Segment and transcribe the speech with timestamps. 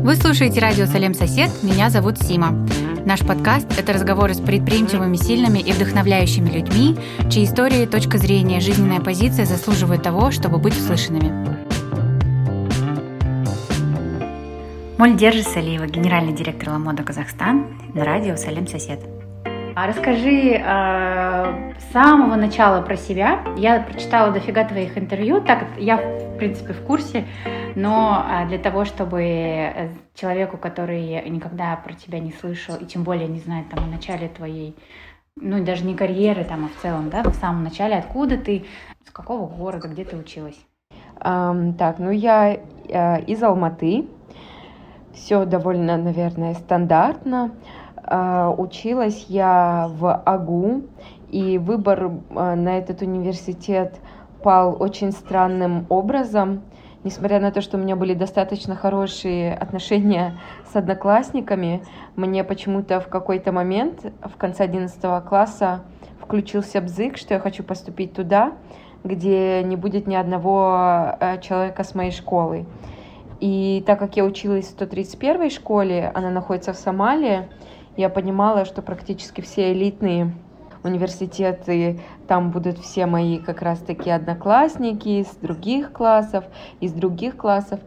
[0.00, 2.52] Вы слушаете радио «Салем Сосед», меня зовут Сима.
[3.04, 6.96] Наш подкаст– это разговоры с предприимчивыми, сильными и вдохновляющими людьми,
[7.28, 11.32] чьи истории, точка зрения, жизненная позиция заслуживают того, чтобы быть услышанными.
[14.98, 19.17] Мольдержи Салиева, генеральный директор Ламода Казахстан, на радио «Салем Сосед».
[19.80, 23.44] А расскажи э, с самого начала про себя.
[23.56, 27.26] Я прочитала дофига твоих интервью, так я, в принципе, в курсе,
[27.76, 33.04] но э, для того, чтобы э, человеку, который никогда про тебя не слышал, и тем
[33.04, 34.74] более не знает там о начале твоей,
[35.36, 38.66] ну, даже не карьеры там, а в целом, да, в самом начале, откуда ты,
[39.06, 40.58] с какого города, где ты училась?
[41.20, 42.52] Um, так, ну я
[42.88, 44.08] э, из Алматы.
[45.14, 47.52] Все довольно, наверное, стандартно.
[48.10, 50.82] А, училась я в АГУ,
[51.30, 53.96] и выбор а, на этот университет
[54.42, 56.62] пал очень странным образом.
[57.04, 60.38] Несмотря на то, что у меня были достаточно хорошие отношения
[60.72, 61.82] с одноклассниками,
[62.16, 65.82] мне почему-то в какой-то момент, в конце 11 класса,
[66.18, 68.52] включился бзык, что я хочу поступить туда,
[69.04, 72.64] где не будет ни одного а, человека с моей школы.
[73.40, 77.48] И так как я училась в 131 школе, она находится в Сомалии,
[77.98, 80.32] я понимала, что практически все элитные
[80.84, 86.44] университеты, там будут все мои как раз таки одноклассники из других классов,
[86.80, 87.80] из других классов.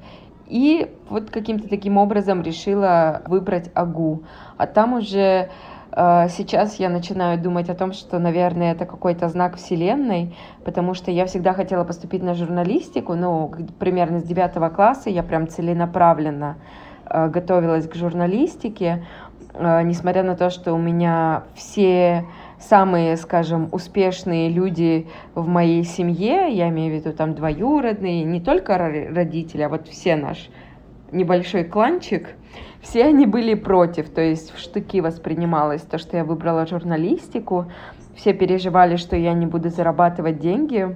[0.47, 4.23] И вот каким-то таким образом решила выбрать АГУ.
[4.57, 5.49] А там уже
[5.93, 11.09] э, сейчас я начинаю думать о том, что, наверное, это какой-то знак Вселенной, потому что
[11.09, 16.57] я всегда хотела поступить на журналистику, ну, примерно с девятого класса я прям целенаправленно
[17.05, 19.05] э, готовилась к журналистике,
[19.53, 22.25] несмотря на то, что у меня все
[22.59, 28.77] самые, скажем, успешные люди в моей семье, я имею в виду там двоюродные, не только
[28.77, 30.49] родители, а вот все наш
[31.11, 32.29] небольшой кланчик,
[32.81, 37.71] все они были против, то есть в штыки воспринималось то, что я выбрала журналистику,
[38.15, 40.95] все переживали, что я не буду зарабатывать деньги,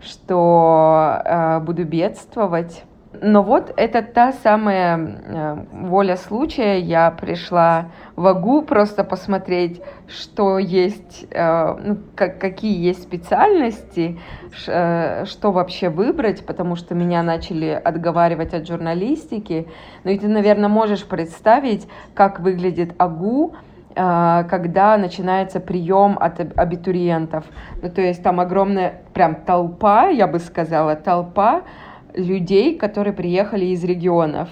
[0.00, 2.84] что э, буду бедствовать.
[3.20, 6.78] Но вот это та самая э, воля случая.
[6.78, 7.86] Я пришла
[8.16, 14.18] в АГУ просто посмотреть, что есть, э, ну, как, какие есть специальности,
[14.66, 19.68] э, что вообще выбрать, потому что меня начали отговаривать от журналистики.
[20.04, 23.54] Ну и ты, наверное, можешь представить, как выглядит АГУ,
[23.96, 27.44] когда начинается прием от абитуриентов.
[27.80, 31.62] Ну, то есть там огромная прям толпа, я бы сказала, толпа
[32.14, 34.48] людей, которые приехали из регионов.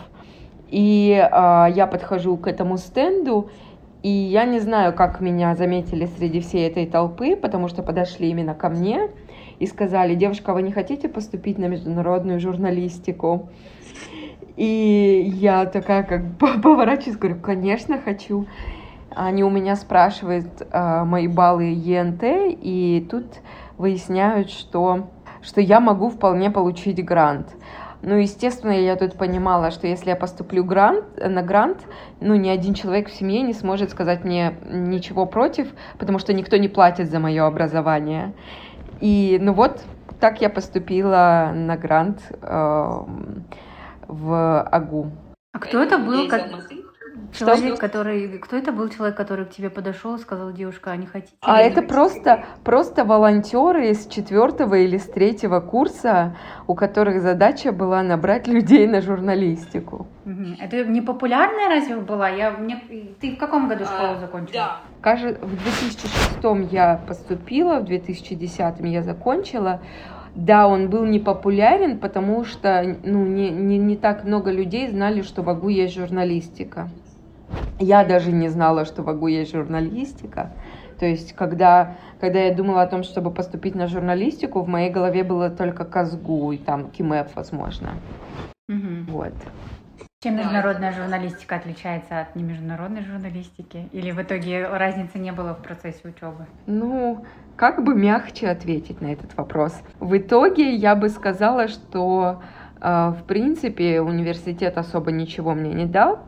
[0.68, 3.50] И э, я подхожу к этому стенду,
[4.02, 8.54] и я не знаю, как меня заметили среди всей этой толпы, потому что подошли именно
[8.54, 9.10] ко мне
[9.60, 13.48] и сказали, девушка, вы не хотите поступить на международную журналистику?
[14.56, 16.22] И я такая как
[16.62, 18.46] поворачиваюсь, говорю, конечно, хочу.
[19.14, 23.26] Они у меня спрашивают э, мои баллы ЕНТ, и тут
[23.78, 25.10] выясняют, что
[25.42, 27.48] что я могу вполне получить грант.
[28.04, 31.78] Ну, естественно, я тут понимала, что если я поступлю грант, на грант,
[32.20, 36.56] ну, ни один человек в семье не сможет сказать мне ничего против, потому что никто
[36.56, 38.32] не платит за мое образование.
[39.00, 39.80] И, ну вот,
[40.18, 43.00] так я поступила на грант э,
[44.08, 45.12] в АГУ.
[45.52, 46.28] А кто это был?
[46.28, 46.42] Как...
[47.32, 48.38] Человек, который...
[48.38, 51.34] Кто это был человек, который к тебе подошел и сказал, девушка, а не хотите?
[51.40, 56.36] А это просто, просто волонтеры из четвертого или с третьего курса,
[56.66, 60.06] у которых задача была набрать людей на журналистику.
[60.60, 62.28] Это не популярная разве была?
[62.28, 62.82] Я, мне...
[63.20, 64.52] Ты в каком году школу а, закончила?
[64.54, 64.80] Да.
[65.00, 69.80] Кажется, в 2006 я поступила, в 2010 я закончила.
[70.34, 75.20] Да, он был не популярен, потому что ну, не, не, не так много людей знали,
[75.22, 76.88] что в АГУ есть журналистика.
[77.78, 80.52] Я даже не знала, что в АГУ есть журналистика.
[80.98, 85.24] То есть, когда, когда я думала о том, чтобы поступить на журналистику, в моей голове
[85.24, 87.90] было только КАЗГУ и там КИМЭФ, возможно.
[88.68, 89.10] Угу.
[89.10, 89.34] Вот.
[90.22, 93.88] Чем международная журналистика отличается от немеждународной журналистики?
[93.90, 96.46] Или в итоге разницы не было в процессе учебы?
[96.66, 97.26] Ну,
[97.56, 99.82] как бы мягче ответить на этот вопрос?
[99.98, 102.40] В итоге я бы сказала, что
[102.80, 106.20] э, в принципе университет особо ничего мне не дал.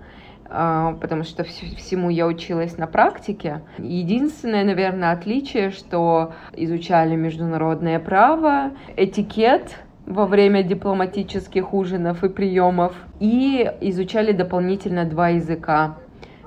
[0.47, 3.63] А, потому что всему я училась на практике.
[3.79, 9.77] Единственное, наверное, отличие, что изучали международное право, этикет
[10.07, 15.97] во время дипломатических ужинов и приемов, и изучали дополнительно два языка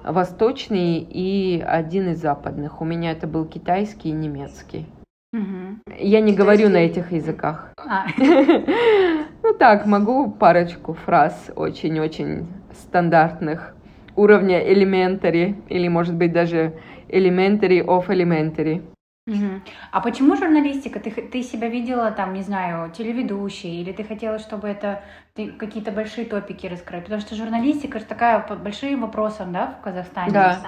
[0.04, 2.82] восточный и один из западных.
[2.82, 4.86] У меня это был китайский и немецкий.
[5.34, 5.96] Угу.
[6.00, 7.74] Я не говорю на этих языках.
[7.78, 8.06] А.
[9.44, 13.77] Ну так, могу парочку фраз очень-очень стандартных
[14.18, 16.74] уровня elementary или, может быть, даже
[17.08, 18.84] elementary of elementary.
[19.28, 19.62] Угу.
[19.92, 21.00] А почему журналистика?
[21.00, 25.04] Ты, ты себя видела там, не знаю, телеведущей, или ты хотела, чтобы это
[25.36, 27.04] ты какие-то большие топики раскрыть?
[27.04, 30.32] Потому что журналистика же такая по большим вопросам, да, в Казахстане.
[30.32, 30.60] Да.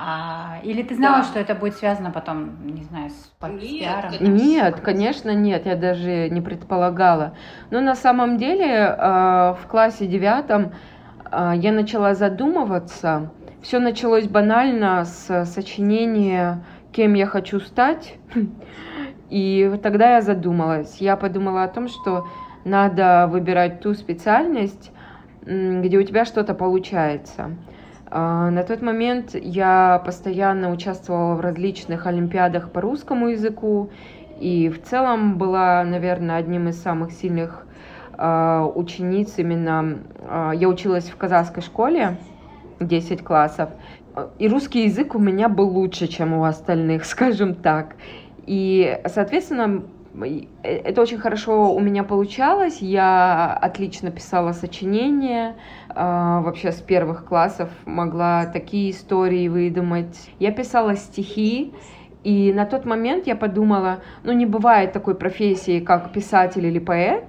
[0.00, 1.24] А, или ты знала, да.
[1.24, 4.36] что это будет связано потом, не знаю, с, нет, с пиаром?
[4.36, 7.34] Нет, конечно, нет, я даже не предполагала.
[7.72, 10.72] Но на самом деле э, в классе девятом
[11.32, 13.30] я начала задумываться.
[13.62, 18.14] Все началось банально с сочинения «Кем я хочу стать».
[19.30, 20.96] И тогда я задумалась.
[20.98, 22.26] Я подумала о том, что
[22.64, 24.90] надо выбирать ту специальность,
[25.42, 27.50] где у тебя что-то получается.
[28.10, 33.90] А, на тот момент я постоянно участвовала в различных олимпиадах по русскому языку
[34.40, 37.67] и в целом была, наверное, одним из самых сильных а,
[38.74, 39.98] учениц именно.
[40.28, 42.18] А, я училась в казахской школе
[42.80, 43.70] 10 классов,
[44.38, 47.96] и русский язык у меня был лучше, чем у остальных, скажем так.
[48.46, 49.82] И, соответственно,
[50.62, 52.78] это очень хорошо у меня получалось.
[52.80, 55.56] Я отлично писала сочинения.
[55.90, 60.30] А, вообще с первых классов могла такие истории выдумать.
[60.38, 61.72] Я писала стихи.
[62.24, 67.24] И на тот момент я подумала, ну не бывает такой профессии, как писатель или поэт.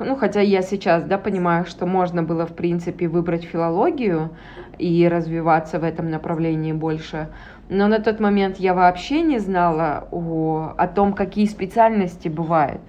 [0.00, 4.30] Ну, хотя я сейчас, да, понимаю, что можно было, в принципе, выбрать филологию
[4.78, 7.28] и развиваться в этом направлении больше.
[7.68, 12.80] Но на тот момент я вообще не знала о, о том, какие специальности бывают.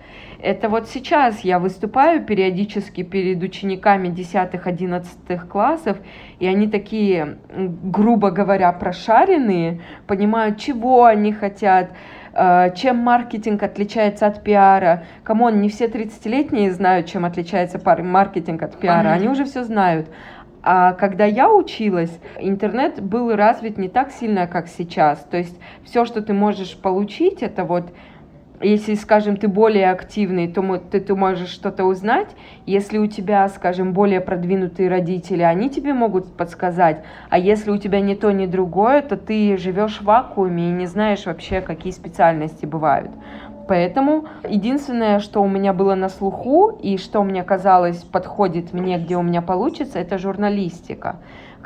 [0.42, 5.98] Это вот сейчас я выступаю периодически перед учениками 10-11 классов,
[6.40, 11.92] и они такие, грубо говоря, прошаренные, понимают, чего они хотят,
[12.34, 15.04] чем маркетинг отличается от пиара.
[15.24, 20.08] Come on, не все 30-летние знают, чем отличается маркетинг от пиара, они уже все знают.
[20.62, 25.20] А когда я училась, интернет был развит не так сильно, как сейчас.
[25.32, 27.94] То есть все, что ты можешь получить, это вот
[28.62, 32.30] если, скажем, ты более активный, то ты, ты можешь что-то узнать.
[32.66, 37.04] Если у тебя, скажем, более продвинутые родители, они тебе могут подсказать.
[37.30, 40.88] А если у тебя ни то, ни другое, то ты живешь в вакууме и не
[40.88, 43.12] знаешь вообще, какие специальности бывают.
[43.70, 49.16] Поэтому единственное, что у меня было на слуху и что мне казалось подходит мне, где
[49.16, 51.18] у меня получится, это журналистика.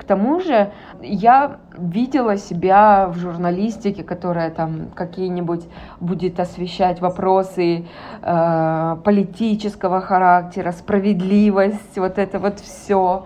[0.03, 0.71] К тому же
[1.01, 5.63] я видела себя в журналистике, которая там какие-нибудь
[5.99, 7.85] будет освещать вопросы
[8.21, 13.25] э, политического характера, справедливость, вот это вот все.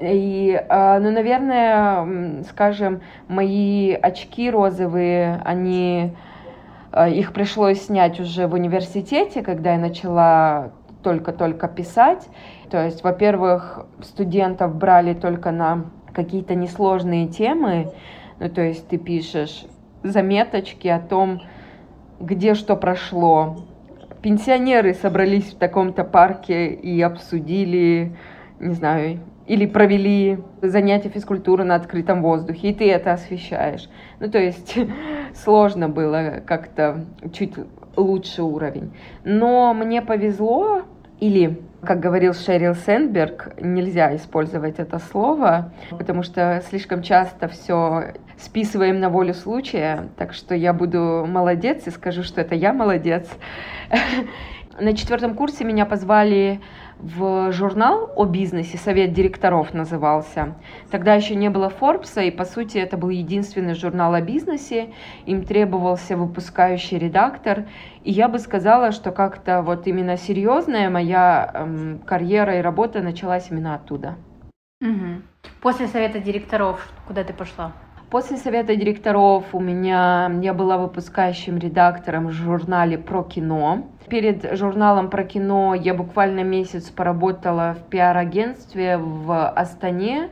[0.00, 6.14] И, э, ну, наверное, скажем, мои очки розовые, они
[6.92, 10.72] Э, их пришлось снять уже в университете, когда я начала
[11.02, 12.28] только-только писать.
[12.70, 15.84] То есть, во-первых, студентов брали только на
[16.14, 17.92] какие-то несложные темы.
[18.38, 19.64] Ну, то есть ты пишешь
[20.02, 21.42] заметочки о том,
[22.20, 23.64] где что прошло.
[24.22, 28.16] Пенсионеры собрались в таком-то парке и обсудили,
[28.60, 33.88] не знаю, или провели занятия физкультуры на открытом воздухе, и ты это освещаешь.
[34.20, 34.78] Ну, то есть
[35.34, 37.54] сложно было как-то чуть
[37.96, 38.92] лучше уровень.
[39.24, 40.82] Но мне повезло,
[41.18, 49.00] или, как говорил Шерил Сенберг, нельзя использовать это слово, потому что слишком часто все списываем
[49.00, 53.28] на волю случая, так что я буду молодец и скажу, что это я молодец.
[54.80, 56.60] На четвертом курсе меня позвали
[57.02, 60.54] в журнал о бизнесе, совет директоров назывался.
[60.90, 64.90] Тогда еще не было Форбса, и по сути это был единственный журнал о бизнесе.
[65.26, 67.66] Им требовался выпускающий редактор.
[68.04, 73.50] И я бы сказала, что как-то вот именно серьезная моя эм, карьера и работа началась
[73.50, 74.14] именно оттуда.
[74.80, 75.22] Угу.
[75.60, 77.72] После совета директоров куда ты пошла?
[78.12, 83.86] После совета директоров у меня я была выпускающим редактором в журнале про кино.
[84.06, 90.28] Перед журналом про кино я буквально месяц поработала в пиар-агентстве в Астане.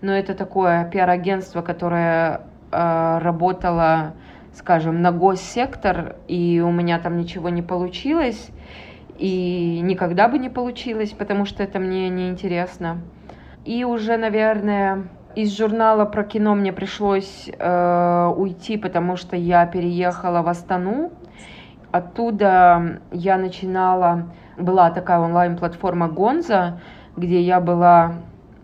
[0.00, 2.40] Но это такое пиар-агентство, которое
[2.72, 4.14] э, работало,
[4.52, 8.50] скажем, на госсектор, и у меня там ничего не получилось.
[9.18, 13.02] И никогда бы не получилось, потому что это мне не интересно.
[13.64, 20.42] И уже, наверное, из журнала про кино мне пришлось э, уйти, потому что я переехала
[20.42, 21.12] в Астану.
[21.92, 26.80] Оттуда я начинала, была такая онлайн-платформа Гонза,
[27.16, 28.14] где я была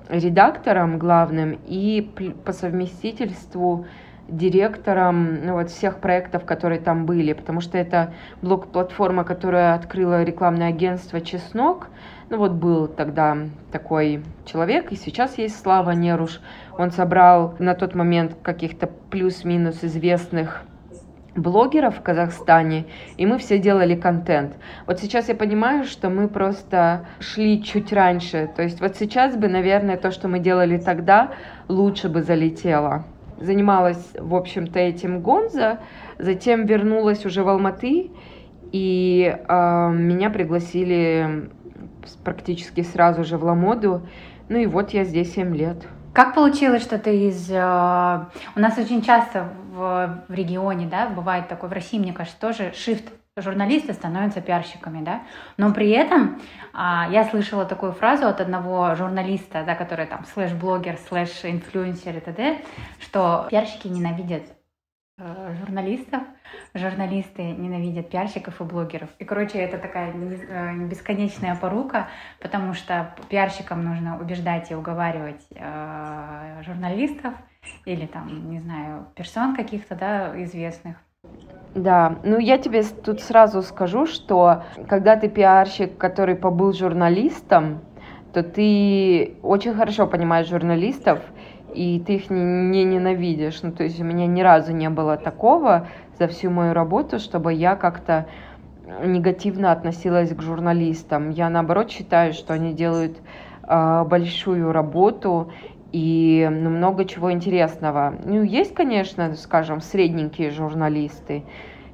[0.09, 2.01] редактором главным и
[2.45, 3.87] по совместительству
[4.29, 10.69] директором ну, вот, всех проектов, которые там были, потому что это блок-платформа, которая открыла рекламное
[10.69, 11.89] агентство «Чеснок»,
[12.29, 13.39] Ну вот был тогда
[13.71, 16.41] такой человек, и сейчас есть Слава Неруш.
[16.77, 20.65] Он собрал на тот момент каких-то плюс-минус известных
[21.37, 24.55] блогеров в Казахстане, и мы все делали контент.
[24.87, 28.51] Вот сейчас я понимаю, что мы просто шли чуть раньше.
[28.57, 31.31] То есть вот сейчас бы, наверное, то, что мы делали тогда,
[31.69, 33.05] лучше бы залетело.
[33.39, 35.79] Занималась, в общем-то, этим Гонза,
[36.19, 38.11] затем вернулась уже в Алматы,
[38.73, 41.51] и э, меня пригласили
[42.25, 44.07] практически сразу же в Ламоду.
[44.49, 45.87] Ну и вот я здесь 7 лет.
[46.13, 47.51] Как получилось, что ты из...
[47.51, 52.41] Э, у нас очень часто в, в регионе, да, бывает такой, в России, мне кажется,
[52.41, 55.21] тоже shift журналисты становятся пиарщиками, да,
[55.59, 56.41] но при этом
[56.73, 62.63] а, я слышала такую фразу от одного журналиста, да, который там слэш-блогер, слэш-инфлюенсер и т.д.,
[62.99, 64.56] что пиарщики ненавидят
[65.19, 66.23] журналистов,
[66.75, 69.09] журналисты ненавидят пиарщиков и блогеров.
[69.19, 72.09] И, короче, это такая э, бесконечная порука,
[72.41, 77.33] потому что пиарщикам нужно убеждать и уговаривать э, журналистов
[77.87, 80.97] или там, не знаю, персон каких-то, да, известных.
[81.75, 87.81] Да, ну я тебе тут сразу скажу, что когда ты пиарщик, который побыл журналистом,
[88.33, 91.21] то ты очень хорошо понимаешь журналистов,
[91.77, 93.63] и ты их не, не ненавидишь.
[93.63, 97.53] Ну, то есть у меня ни разу не было такого за всю мою работу, чтобы
[97.53, 98.27] я как-то
[99.05, 101.31] негативно относилась к журналистам.
[101.31, 103.19] Я наоборот считаю, что они делают
[103.69, 105.53] э, большую работу
[105.93, 108.15] и ну, много чего интересного.
[108.25, 111.45] Ну, есть, конечно, скажем, средненькие журналисты,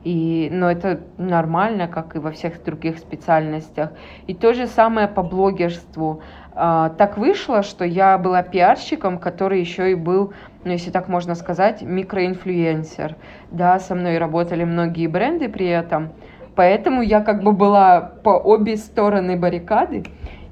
[0.04, 3.92] и, но это нормально, как и во всех других специальностях.
[4.26, 6.22] И то же самое по блогерству.
[6.54, 10.32] А, так вышло, что я была пиарщиком, который еще и был,
[10.64, 13.16] ну, если так можно сказать, микроинфлюенсер.
[13.50, 16.10] Да, со мной работали многие бренды при этом.
[16.54, 20.04] Поэтому я как бы была по обе стороны баррикады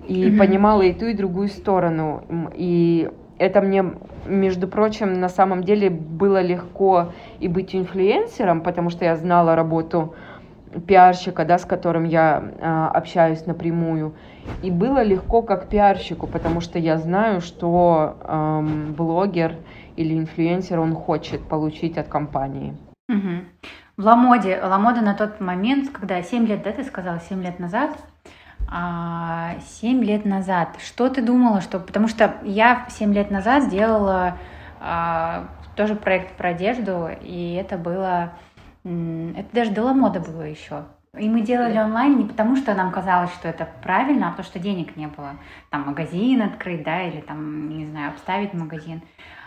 [0.09, 0.39] и mm-hmm.
[0.39, 2.25] понимала и ту, и другую сторону.
[2.55, 3.85] И это мне,
[4.27, 10.15] между прочим, на самом деле было легко и быть инфлюенсером, потому что я знала работу
[10.87, 14.15] пиарщика, да, с которым я э, общаюсь напрямую.
[14.63, 19.57] И было легко как пиарщику, потому что я знаю, что э, блогер
[19.97, 22.77] или инфлюенсер, он хочет получить от компании.
[23.09, 23.45] Угу.
[23.97, 27.97] В Ламоде, Ламода на тот момент, когда 7 лет, да, ты сказала, 7 лет назад,
[28.73, 30.77] а, семь лет назад.
[30.85, 31.81] Что ты думала, что...
[31.81, 34.39] Потому что я семь лет назад делала
[34.81, 38.33] а, тоже проект про одежду, и это было...
[38.83, 40.85] Это даже до мода было еще.
[41.19, 44.61] И мы делали онлайн не потому, что нам казалось, что это правильно, а потому что
[44.61, 45.37] денег не было.
[45.71, 49.03] Там магазин открыть, да, или там, не знаю, обставить магазин.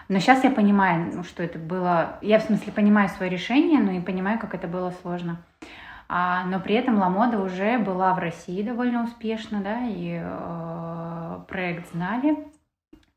[0.09, 2.19] Но сейчас я понимаю, ну, что это было...
[2.21, 5.37] Я, в смысле, понимаю свое решение, но и понимаю, как это было сложно.
[6.09, 11.91] А, но при этом Ламода уже была в России довольно успешно, да, и э, проект
[11.93, 12.37] знали.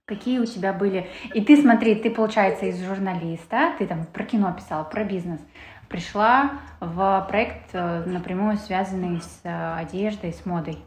[0.06, 1.08] Какие у тебя были...
[1.34, 5.40] И ты, смотри, ты, получается, из журналиста, ты там про кино писала, про бизнес,
[5.88, 10.78] пришла в проект э, напрямую связанный с э, одеждой, с модой.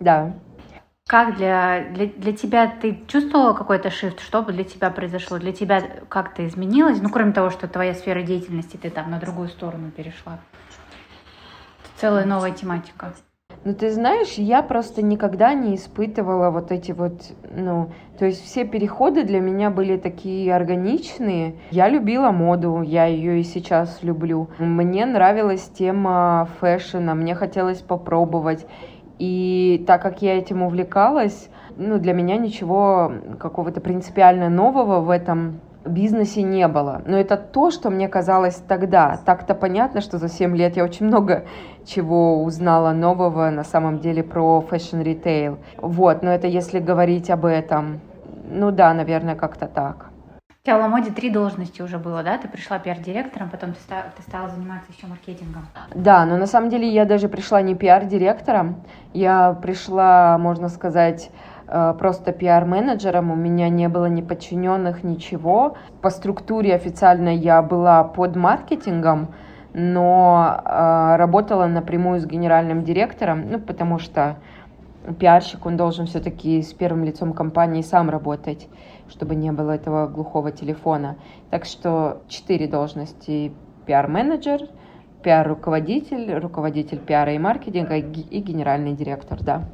[0.00, 0.34] Да.
[1.06, 4.20] Как для, для, для тебя, ты чувствовала какой-то шифт?
[4.20, 5.38] Что бы для тебя произошло?
[5.38, 7.00] Для тебя как-то изменилось?
[7.00, 10.38] Ну, кроме того, что твоя сфера деятельности, ты там на другую сторону перешла
[11.98, 13.12] целая новая тематика.
[13.64, 18.64] Ну, ты знаешь, я просто никогда не испытывала вот эти вот, ну, то есть все
[18.64, 21.56] переходы для меня были такие органичные.
[21.70, 24.48] Я любила моду, я ее и сейчас люблю.
[24.58, 28.66] Мне нравилась тема фэшена, мне хотелось попробовать.
[29.18, 35.60] И так как я этим увлекалась, ну, для меня ничего какого-то принципиально нового в этом
[35.84, 37.02] бизнесе не было.
[37.06, 39.18] Но это то, что мне казалось тогда.
[39.24, 41.44] Так-то понятно, что за 7 лет я очень много
[41.86, 45.58] чего узнала нового на самом деле про retail.
[45.76, 48.00] Вот, но это если говорить об этом.
[48.50, 50.06] Ну да, наверное, как-то так.
[50.62, 52.36] У тебя в Ламоде три должности уже было, да?
[52.36, 55.66] Ты пришла пиар-директором, потом ты, стала, ты стала заниматься еще маркетингом.
[55.94, 58.82] Да, но на самом деле я даже пришла не пиар-директором,
[59.14, 61.30] я пришла, можно сказать,
[61.98, 65.76] просто пиар-менеджером, у меня не было ни подчиненных, ничего.
[66.00, 69.28] По структуре официально я была под маркетингом,
[69.74, 74.36] но э, работала напрямую с генеральным директором, ну, потому что
[75.18, 78.68] пиарщик, он должен все-таки с первым лицом компании сам работать,
[79.08, 81.16] чтобы не было этого глухого телефона.
[81.50, 83.52] Так что четыре должности
[83.86, 84.62] пиар-менеджер,
[85.22, 89.64] пиар-руководитель, руководитель пиара и маркетинга и генеральный директор, да.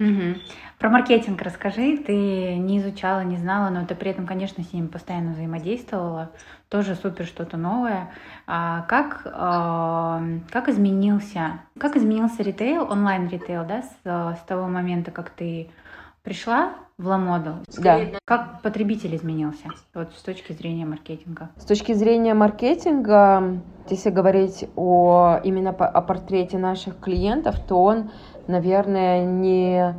[0.00, 0.38] Угу.
[0.78, 1.96] Про маркетинг расскажи.
[1.98, 6.30] Ты не изучала, не знала, но ты при этом, конечно, с ними постоянно взаимодействовала.
[6.68, 8.10] Тоже супер что-то новое.
[8.46, 15.68] А как, как изменился, как изменился ритейл, онлайн-ритейл, да, с, с того момента, как ты
[16.22, 17.56] пришла в Ламоду?
[17.76, 17.98] Да.
[18.24, 21.48] Как потребитель изменился вот с точки зрения маркетинга?
[21.56, 28.10] С точки зрения маркетинга, если говорить о именно о портрете наших клиентов, то он,
[28.46, 29.94] наверное, не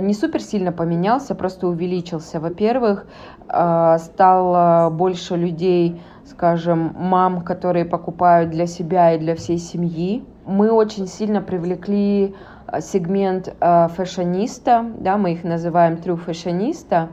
[0.00, 2.40] не супер сильно поменялся, просто увеличился.
[2.40, 3.06] Во-первых,
[3.48, 10.24] э, стало больше людей, скажем, мам, которые покупают для себя и для всей семьи.
[10.46, 12.34] Мы очень сильно привлекли
[12.74, 17.08] Э, сегмент э, фэшониста, да, мы их называем true фэшониста,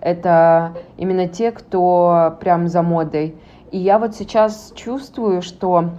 [0.00, 3.34] это именно те, кто прям за модой.
[3.70, 5.90] И я вот сейчас чувствую, что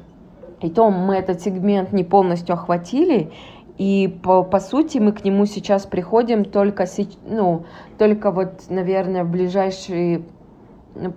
[0.61, 3.31] и то мы этот сегмент не полностью охватили,
[3.77, 6.85] и по, по сути мы к нему сейчас приходим только,
[7.27, 7.65] ну,
[7.97, 10.23] только вот, наверное, в ближайшие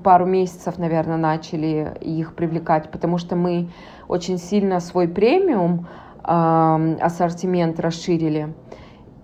[0.02, 3.68] пару месяцев, наверное, начали их привлекать, потому что мы
[4.08, 5.86] очень сильно свой премиум
[6.24, 8.54] ассортимент расширили.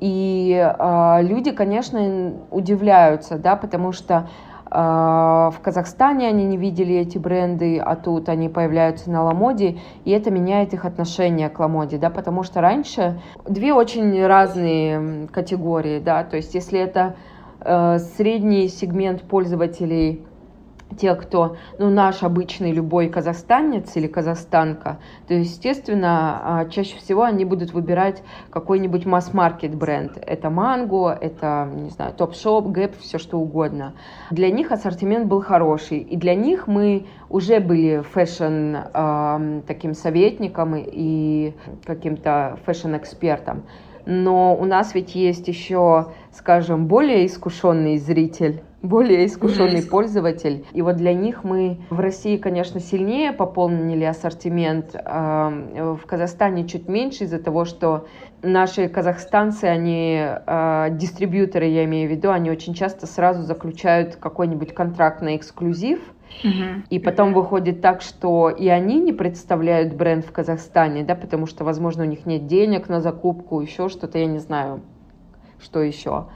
[0.00, 7.16] И э, люди, конечно, удивляются, да, потому что э, в Казахстане они не видели эти
[7.16, 12.10] бренды, а тут они появляются на Ламоде, и это меняет их отношение к Ламоде, да,
[12.10, 17.14] потому что раньше две очень разные категории, да, то есть если это
[17.60, 20.26] э, средний сегмент пользователей
[20.98, 27.44] те, кто, ну, наш обычный любой казахстанец или казахстанка, то, естественно, а, чаще всего они
[27.44, 30.18] будут выбирать какой-нибудь масс-маркет бренд.
[30.20, 33.94] Это Mango, это, не знаю, Topshop, Gap, все что угодно.
[34.30, 40.74] Для них ассортимент был хороший, и для них мы уже были fashion э, таким советником
[40.76, 43.64] и каким-то fashion-экспертом.
[44.06, 49.88] Но у нас ведь есть еще, скажем, более искушенный зритель, более искушенный mm-hmm.
[49.88, 50.66] пользователь.
[50.72, 55.50] И вот для них мы в России, конечно, сильнее пополнили ассортимент, а
[55.98, 58.06] в Казахстане чуть меньше из-за того, что
[58.42, 64.74] наши казахстанцы, они э, дистрибьюторы, я имею в виду, они очень часто сразу заключают какой-нибудь
[64.74, 66.00] контракт на эксклюзив,
[66.90, 71.64] И потом выходит так, что и они не представляют бренд в Казахстане, да, потому что,
[71.64, 74.80] возможно, у них нет денег на закупку, еще что-то, я не знаю,
[75.60, 76.26] что еще.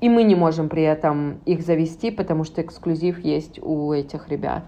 [0.00, 4.64] И мы не можем при этом их завести, потому что эксклюзив есть у этих ребят.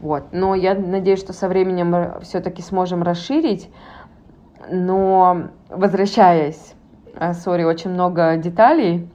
[0.00, 0.24] Вот.
[0.32, 3.68] Но я надеюсь, что со временем все-таки сможем расширить.
[4.70, 6.74] Но возвращаясь,
[7.16, 9.08] а, сори, очень много деталей,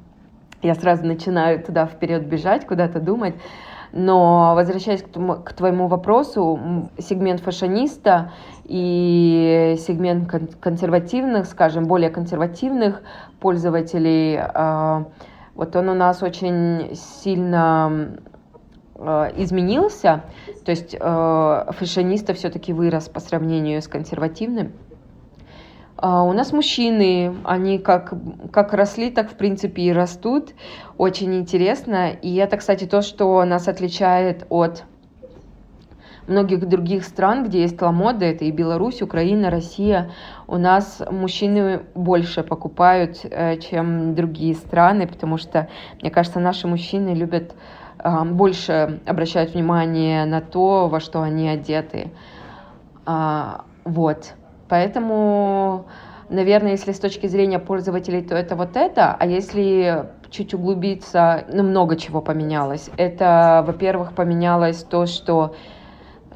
[0.62, 3.36] я сразу начинаю туда вперед бежать, куда-то думать.
[3.99, 8.31] Но возвращаясь к твоему вопросу, сегмент фашониста
[8.63, 10.29] и сегмент
[10.60, 13.01] консервативных, скажем, более консервативных
[13.39, 15.07] пользователей а,
[15.57, 18.12] вот он у нас очень сильно
[18.93, 20.21] э, изменился,
[20.63, 24.73] то есть э, фэшониста все-таки вырос по сравнению с консервативным.
[25.97, 28.13] А у нас мужчины, они как,
[28.51, 30.53] как росли, так в принципе и растут.
[30.97, 32.12] Очень интересно.
[32.12, 34.83] И это, кстати, то, что нас отличает от
[36.27, 40.12] многих других стран, где есть ламода, это и Беларусь, Украина, Россия,
[40.45, 45.69] у нас мужчины больше покупают, э, чем другие страны, потому что,
[46.01, 47.55] мне кажется, наши мужчины любят
[47.99, 52.12] э, больше обращать внимание на то, во что они одеты.
[53.05, 54.33] А, вот.
[54.69, 55.86] Поэтому,
[56.30, 61.63] наверное, если с точки зрения пользователей, то это вот это, а если чуть углубиться, ну,
[61.63, 62.89] много чего поменялось.
[62.97, 65.56] Это, во-первых, поменялось то, что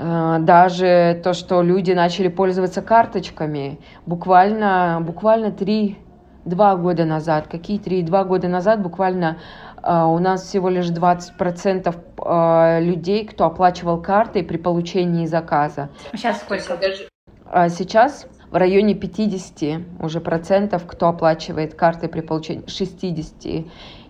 [0.02, 6.00] Э, даже то, что люди начали пользоваться карточками, буквально, буквально три,
[6.44, 9.38] два года назад, какие три, два года назад буквально
[9.84, 15.90] э, у нас всего лишь 20% э, людей, кто оплачивал картой при получении заказа.
[16.14, 16.78] Сейчас сколько?
[17.54, 23.66] А сейчас в районе 50 уже процентов, кто оплачивает картой при получении 60.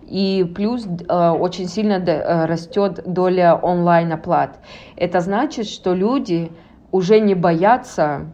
[0.06, 4.60] И плюс э, очень сильно э, растет доля онлайн-оплат.
[4.94, 6.52] Это значит, что люди
[6.92, 8.32] уже не боятся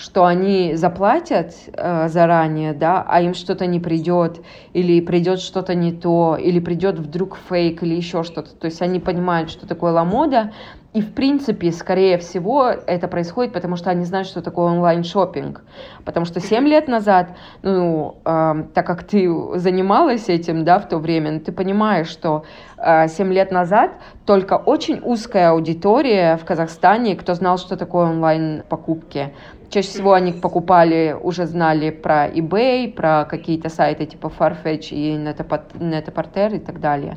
[0.00, 4.40] что они заплатят э, заранее, да, а им что-то не придет,
[4.72, 8.56] или придет что-то не то, или придет вдруг фейк, или еще что-то.
[8.56, 10.52] То есть они понимают, что такое ламода,
[10.92, 15.62] И, в принципе, скорее всего, это происходит, потому что они знают, что такое онлайн-шоппинг.
[16.04, 17.28] Потому что 7 лет назад,
[17.62, 22.42] ну, э, так как ты занималась этим, да, в то время, ну, ты понимаешь, что
[22.76, 23.92] э, 7 лет назад
[24.26, 29.32] только очень узкая аудитория в Казахстане, кто знал, что такое онлайн-покупки.
[29.68, 36.56] Чаще всего они покупали, уже знали про eBay, про какие-то сайты типа Farfetch и Net-a-Porter
[36.56, 37.16] и так далее.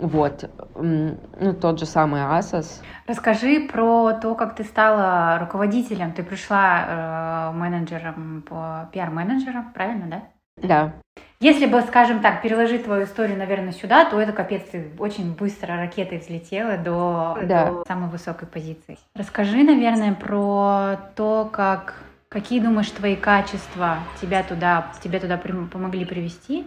[0.00, 2.82] Вот, ну, тот же самый Asos.
[3.06, 6.12] Расскажи про то, как ты стала руководителем.
[6.12, 10.22] Ты пришла э, менеджером, по пиар-менеджером, правильно, да?
[10.56, 10.92] Да.
[11.40, 15.76] Если бы, скажем так, переложить твою историю, наверное, сюда, то это капец, ты очень быстро
[15.76, 17.70] ракетой взлетела до, да.
[17.70, 18.98] до самой высокой позиции.
[19.14, 21.96] Расскажи, наверное, про то, как
[22.34, 26.66] какие думаешь твои качества тебя туда, тебя туда помогли привести,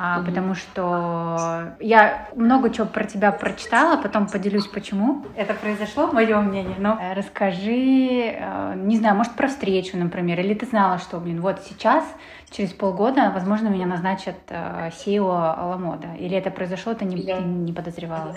[0.00, 0.26] а, угу.
[0.26, 6.76] потому что я много чего про тебя прочитала, потом поделюсь, почему это произошло, мое мнение.
[6.78, 11.40] Но э, расскажи, э, не знаю, может про встречу, например, или ты знала, что, блин,
[11.40, 12.04] вот сейчас,
[12.48, 17.72] через полгода, возможно, меня назначат SEO э, Аламода, или это произошло, ты не, ты не
[17.72, 18.36] подозревала?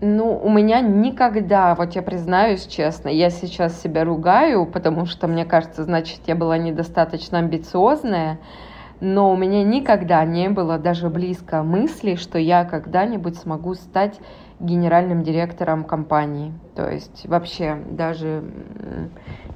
[0.00, 5.44] Ну, у меня никогда, вот я признаюсь честно, я сейчас себя ругаю, потому что, мне
[5.44, 8.38] кажется, значит, я была недостаточно амбициозная,
[9.00, 14.18] но у меня никогда не было даже близко мысли, что я когда-нибудь смогу стать
[14.58, 16.54] генеральным директором компании.
[16.74, 18.42] То есть вообще даже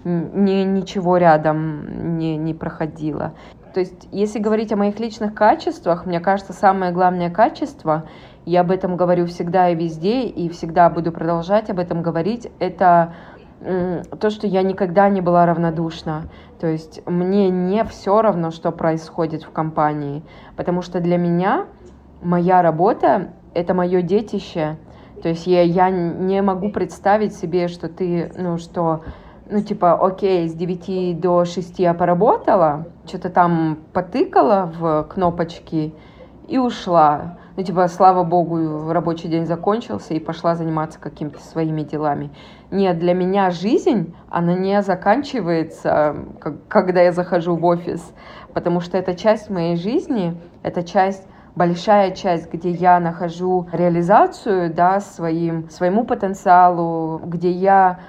[0.04, 3.34] ни, ничего рядом не, не проходило.
[3.72, 8.04] То есть если говорить о моих личных качествах, мне кажется, самое главное качество,
[8.44, 13.14] я об этом говорю всегда и везде, и всегда буду продолжать об этом говорить, это
[13.60, 16.24] то, что я никогда не была равнодушна.
[16.58, 20.22] То есть мне не все равно, что происходит в компании,
[20.56, 21.66] потому что для меня
[22.22, 24.76] моя работа— это мое детище.
[25.22, 29.02] То есть я, я не могу представить себе, что ты, ну, что,
[29.50, 35.92] ну, типа, окей, с 9 до 6 я поработала, что-то там потыкала в кнопочки
[36.48, 42.30] и ушла ну, типа, слава богу, рабочий день закончился и пошла заниматься какими-то своими делами.
[42.70, 46.16] Нет, для меня жизнь, она не заканчивается,
[46.68, 48.14] когда я захожу в офис,
[48.54, 55.00] потому что это часть моей жизни, это часть большая часть, где я нахожу реализацию да,
[55.00, 58.00] своим, своему потенциалу, где я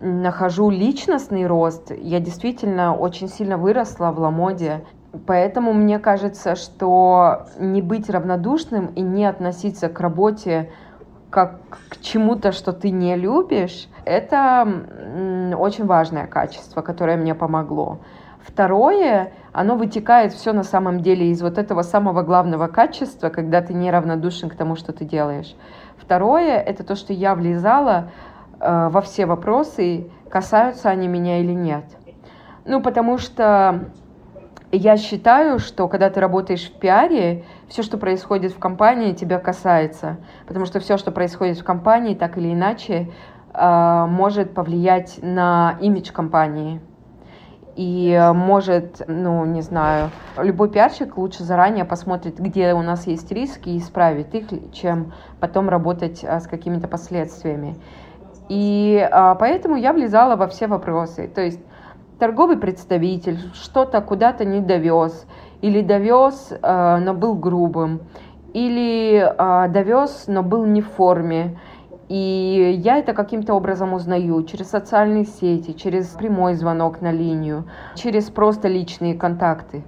[0.00, 1.90] нахожу личностный рост.
[1.90, 4.84] Я действительно очень сильно выросла в Ламоде.
[5.26, 10.70] Поэтому мне кажется, что не быть равнодушным и не относиться к работе
[11.28, 14.68] как к чему-то, что ты не любишь, это
[15.58, 18.00] очень важное качество, которое мне помогло.
[18.42, 23.72] Второе, оно вытекает все на самом деле из вот этого самого главного качества, когда ты
[23.72, 25.54] не равнодушен к тому, что ты делаешь.
[25.96, 28.10] Второе, это то, что я влезала
[28.58, 31.84] э, во все вопросы, касаются они меня или нет.
[32.64, 33.86] Ну, потому что
[34.78, 40.16] я считаю, что когда ты работаешь в пиаре, все, что происходит в компании, тебя касается.
[40.46, 43.10] Потому что все, что происходит в компании, так или иначе,
[43.52, 46.80] а, может повлиять на имидж компании.
[47.76, 53.70] И может, ну, не знаю, любой пиарщик лучше заранее посмотрит, где у нас есть риски
[53.70, 57.76] и исправит их, чем потом работать а, с какими-то последствиями.
[58.48, 61.28] И а, поэтому я влезала во все вопросы.
[61.28, 61.60] То есть
[62.22, 65.26] торговый представитель что-то куда-то не довез,
[65.60, 68.02] или довез, э, но был грубым,
[68.52, 71.58] или э, довез, но был не в форме.
[72.08, 77.64] И я это каким-то образом узнаю через социальные сети, через прямой звонок на линию,
[77.96, 79.82] через просто личные контакты.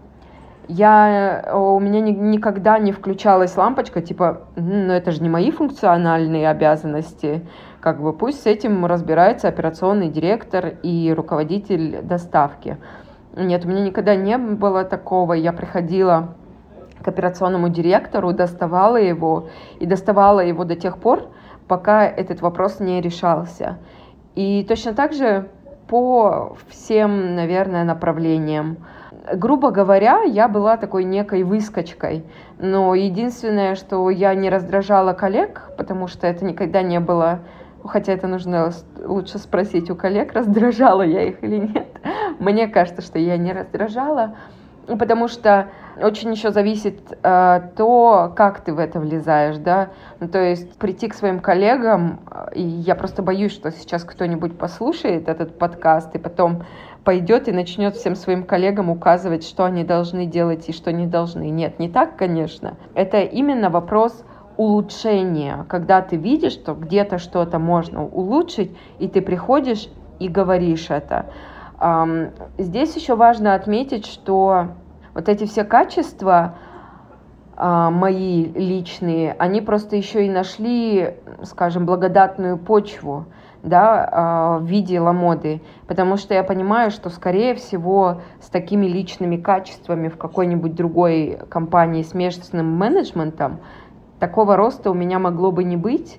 [0.66, 6.48] Я, у меня ни, никогда не включалась лампочка, типа, ну это же не мои функциональные
[6.48, 7.46] обязанности,
[7.84, 12.78] как бы пусть с этим разбирается операционный директор и руководитель доставки.
[13.36, 15.34] Нет, у меня никогда не было такого.
[15.34, 16.34] Я приходила
[17.02, 21.28] к операционному директору, доставала его и доставала его до тех пор,
[21.68, 23.76] пока этот вопрос не решался.
[24.34, 25.50] И точно так же
[25.86, 28.78] по всем, наверное, направлениям.
[29.34, 32.24] Грубо говоря, я была такой некой выскочкой.
[32.58, 37.40] Но единственное, что я не раздражала коллег, потому что это никогда не было
[37.84, 38.72] хотя это нужно
[39.04, 41.86] лучше спросить у коллег, раздражала я их или нет.
[42.38, 44.36] Мне кажется, что я не раздражала,
[44.86, 45.68] потому что
[46.02, 49.90] очень еще зависит э, то, как ты в это влезаешь, да.
[50.20, 52.20] Ну, то есть прийти к своим коллегам,
[52.52, 56.64] и я просто боюсь, что сейчас кто-нибудь послушает этот подкаст и потом
[57.04, 61.50] пойдет и начнет всем своим коллегам указывать, что они должны делать и что не должны.
[61.50, 62.76] Нет, не так, конечно.
[62.94, 64.24] Это именно вопрос
[64.56, 69.88] улучшения, когда ты видишь, что где-то что-то можно улучшить, и ты приходишь
[70.18, 71.26] и говоришь это.
[72.56, 74.68] Здесь еще важно отметить, что
[75.12, 76.54] вот эти все качества
[77.56, 83.26] а, мои личные, они просто еще и нашли, скажем, благодатную почву
[83.62, 89.36] да, а, в виде ламоды, потому что я понимаю, что, скорее всего, с такими личными
[89.36, 93.60] качествами в какой-нибудь другой компании с местным менеджментом
[94.24, 96.18] такого роста у меня могло бы не быть,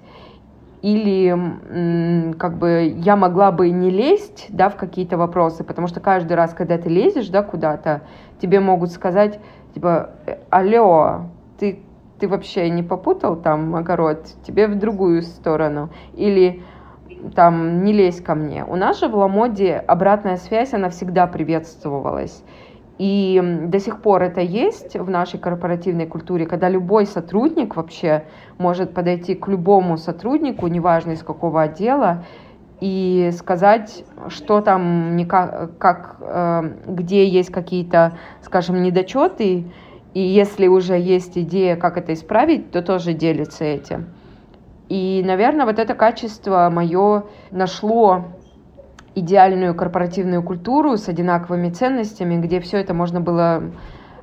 [0.83, 6.33] или как бы я могла бы не лезть, да, в какие-то вопросы, потому что каждый
[6.33, 8.01] раз, когда ты лезешь, да, куда-то,
[8.39, 9.39] тебе могут сказать,
[9.73, 10.11] типа,
[10.51, 11.21] алло,
[11.57, 11.79] ты,
[12.19, 16.61] ты вообще не попутал там огород, тебе в другую сторону, или
[17.33, 18.63] там не лезь ко мне.
[18.65, 22.43] У нас же в Ламоде обратная связь, она всегда приветствовалась.
[22.97, 28.23] И до сих пор это есть в нашей корпоративной культуре, когда любой сотрудник вообще
[28.57, 32.23] может подойти к любому сотруднику, неважно из какого отдела,
[32.79, 39.65] и сказать, что там, как, как, э, где есть какие-то, скажем, недочеты,
[40.13, 44.07] и если уже есть идея, как это исправить, то тоже делится этим.
[44.87, 48.25] И, наверное, вот это качество мое нашло
[49.15, 53.63] идеальную корпоративную культуру с одинаковыми ценностями, где все это можно было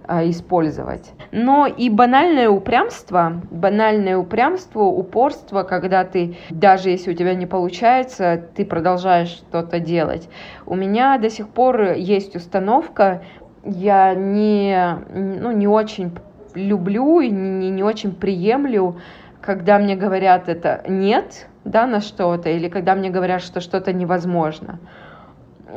[0.04, 1.12] а, использовать.
[1.30, 8.42] Но и банальное упрямство, банальное упрямство, упорство, когда ты, даже если у тебя не получается,
[8.54, 10.28] ты продолжаешь что-то делать.
[10.66, 13.22] У меня до сих пор есть установка,
[13.64, 16.12] я не, ну, не очень
[16.54, 18.98] люблю и не, не очень приемлю,
[19.40, 24.78] когда мне говорят это нет, да, на что-то, или когда мне говорят, что что-то невозможно.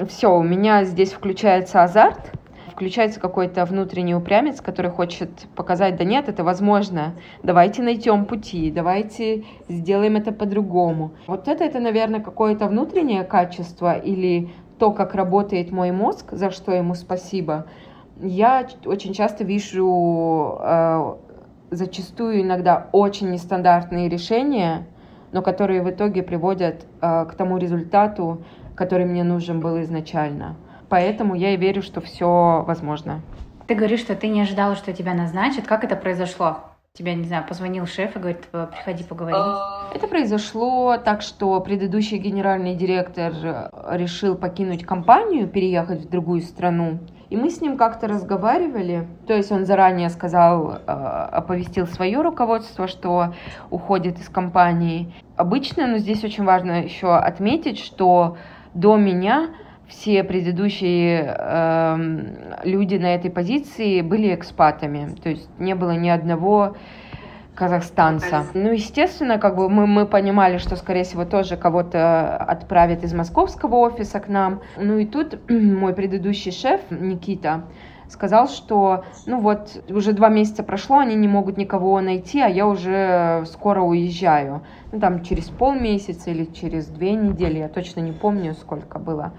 [0.08, 2.32] Все, у меня здесь включается азарт,
[2.76, 9.46] включается какой-то внутренний упрямец, который хочет показать, да нет, это возможно, давайте найдем пути, давайте
[9.70, 11.14] сделаем это по-другому.
[11.28, 16.74] Вот это, это, наверное, какое-то внутреннее качество или то, как работает мой мозг, за что
[16.74, 17.68] ему спасибо.
[18.22, 21.16] Я очень часто вижу э,
[21.72, 24.88] зачастую иногда очень нестандартные решения,
[25.36, 30.56] но которые в итоге приводят э, к тому результату, который мне нужен был изначально.
[30.88, 33.22] Поэтому я и верю, что все возможно.
[33.68, 35.68] Ты говоришь, что ты не ожидала, что тебя назначат.
[35.68, 36.60] Как это произошло?
[36.94, 39.42] Тебя, не знаю, позвонил шеф и говорит, приходи поговорим.
[39.94, 43.34] Это произошло так, что предыдущий генеральный директор
[43.92, 47.00] решил покинуть компанию, переехать в другую страну.
[47.30, 50.92] И мы с ним как-то разговаривали, то есть он заранее сказал, э,
[51.32, 53.34] оповестил свое руководство, что
[53.72, 55.14] уходит из компании.
[55.36, 58.38] Обычно, но здесь очень важно еще отметить, что
[58.74, 59.50] до меня
[59.88, 66.76] все предыдущие э, люди на этой позиции были экспатами, то есть не было ни одного
[67.56, 68.46] казахстанца.
[68.54, 73.78] Ну, естественно, как бы мы, мы понимали, что, скорее всего, тоже кого-то отправят из московского
[73.78, 74.62] офиса к нам.
[74.78, 77.64] Ну и тут мой предыдущий шеф, Никита,
[78.10, 82.68] сказал, что, ну вот, уже два месяца прошло, они не могут никого найти, а я
[82.68, 84.62] уже скоро уезжаю.
[84.92, 89.34] Ну, там, через полмесяца или через две недели, я точно не помню, сколько было.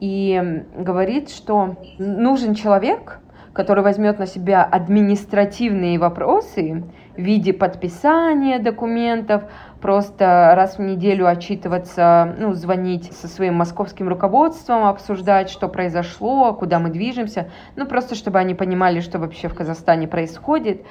[0.00, 3.20] И говорит, что нужен человек,
[3.52, 6.84] который возьмет на себя административные вопросы
[7.16, 9.44] в виде подписания документов,
[9.80, 16.78] просто раз в неделю отчитываться, ну, звонить со своим московским руководством, обсуждать, что произошло, куда
[16.78, 20.82] мы движемся, ну, просто чтобы они понимали, что вообще в Казахстане происходит.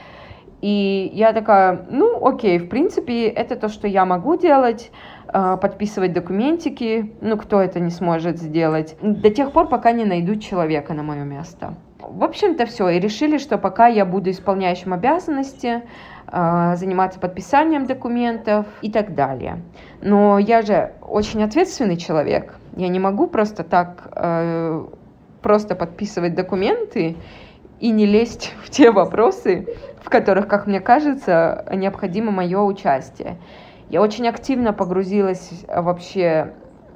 [0.61, 4.91] И я такая, ну, окей, в принципе, это то, что я могу делать,
[5.27, 10.43] а, подписывать документики, ну, кто это не сможет сделать, до тех пор, пока не найдут
[10.43, 11.73] человека на мое место.
[11.99, 12.89] В общем-то, все.
[12.89, 15.83] И решили, что пока я буду исполняющим обязанности,
[16.31, 19.61] заниматься подписанием документов и так далее.
[20.01, 22.55] Но я же очень ответственный человек.
[22.77, 24.85] Я не могу просто так э,
[25.41, 27.17] просто подписывать документы
[27.81, 29.67] и не лезть в те вопросы,
[30.01, 33.37] в которых, как мне кажется, необходимо мое участие.
[33.89, 36.53] Я очень активно погрузилась вообще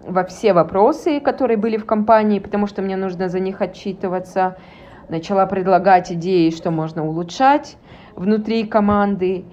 [0.07, 4.55] во все вопросы, которые были в компании, потому что мне нужно за них отчитываться
[5.09, 7.77] начала предлагать идеи, что можно улучшать
[8.15, 9.45] внутри команды.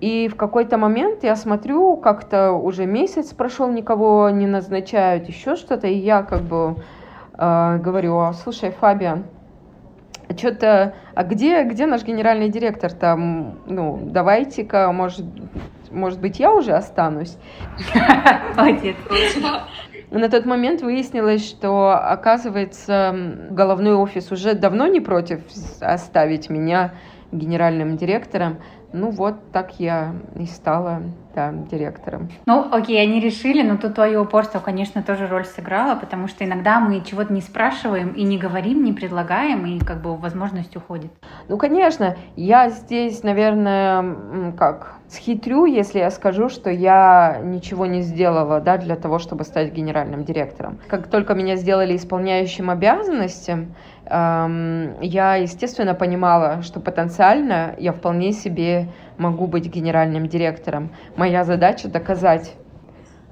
[0.00, 5.86] И в какой-то момент я смотрю, как-то уже месяц прошел, никого не назначают, еще что-то,
[5.86, 6.76] и я как бы
[7.38, 9.24] э, говорю, «А, слушай, Фабиан,
[10.36, 15.24] что-то, а где, где наш генеральный директор там, ну, давайте-ка, может,
[15.90, 17.38] может быть, я уже останусь?
[18.56, 18.96] Молодец.
[20.10, 23.14] На тот момент выяснилось, что, оказывается,
[23.50, 25.40] головной офис уже давно не против
[25.80, 26.92] оставить меня
[27.38, 28.58] генеральным директором,
[28.96, 31.02] Ну вот так я и стала
[31.34, 32.30] да, директором.
[32.46, 36.80] Ну, окей, они решили, но тут твое упорство, конечно, тоже роль сыграло, потому что иногда
[36.80, 41.12] мы чего-то не спрашиваем и не говорим, не предлагаем, и как бы возможность уходит.
[41.48, 48.60] Ну, конечно, я здесь, наверное, как схитрю, если я скажу, что я ничего не сделала,
[48.60, 50.78] да, для того, чтобы стать генеральным директором.
[50.88, 53.68] Как только меня сделали исполняющим обязанности,
[54.08, 58.85] я, естественно, понимала, что потенциально я вполне себе
[59.18, 60.90] могу быть генеральным директором.
[61.16, 62.54] Моя задача доказать,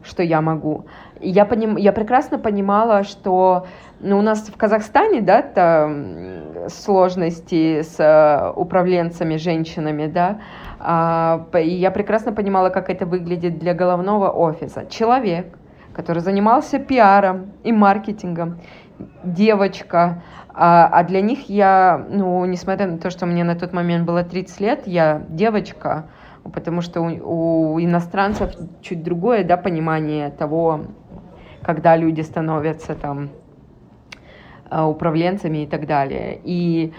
[0.02, 0.86] что я могу.
[1.20, 3.66] Я, поним, я прекрасно понимала, что
[4.00, 10.40] ну, у нас в Казахстане, да, это сложности с э, управленцами, женщинами, да,
[10.78, 14.84] а, и я прекрасно понимала, как это выглядит для головного офиса.
[14.90, 15.58] Человек,
[15.94, 18.58] который занимался пиаром и маркетингом,
[19.24, 24.06] девочка, а, а для них я, ну, несмотря на то, что мне на тот момент
[24.06, 26.06] было 30 лет, я девочка,
[26.52, 28.52] потому что у, у иностранцев
[28.82, 30.82] чуть другое, да, понимание того,
[31.62, 33.30] когда люди становятся там
[34.70, 36.40] а, управленцами и так далее.
[36.44, 36.92] И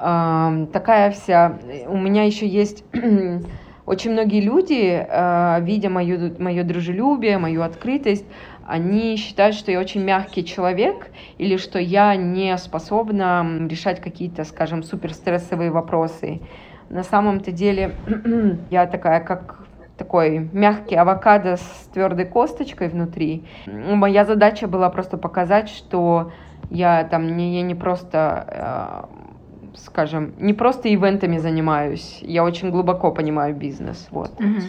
[0.00, 1.58] э, такая вся...
[1.86, 2.84] У меня еще есть
[3.86, 8.26] очень многие люди, э, видя мою, мое дружелюбие, мою открытость,
[8.68, 14.82] они считают, что я очень мягкий человек или что я не способна решать какие-то, скажем,
[14.82, 16.42] суперстрессовые вопросы.
[16.90, 17.94] На самом-то деле
[18.70, 23.46] я такая, как такой мягкий авокадо с твердой косточкой внутри.
[23.66, 26.32] Моя задача была просто показать, что
[26.68, 29.27] я там не, я не просто э,
[29.84, 34.08] скажем, не просто ивентами занимаюсь, я очень глубоко понимаю бизнес.
[34.10, 34.32] Вот.
[34.40, 34.62] Угу.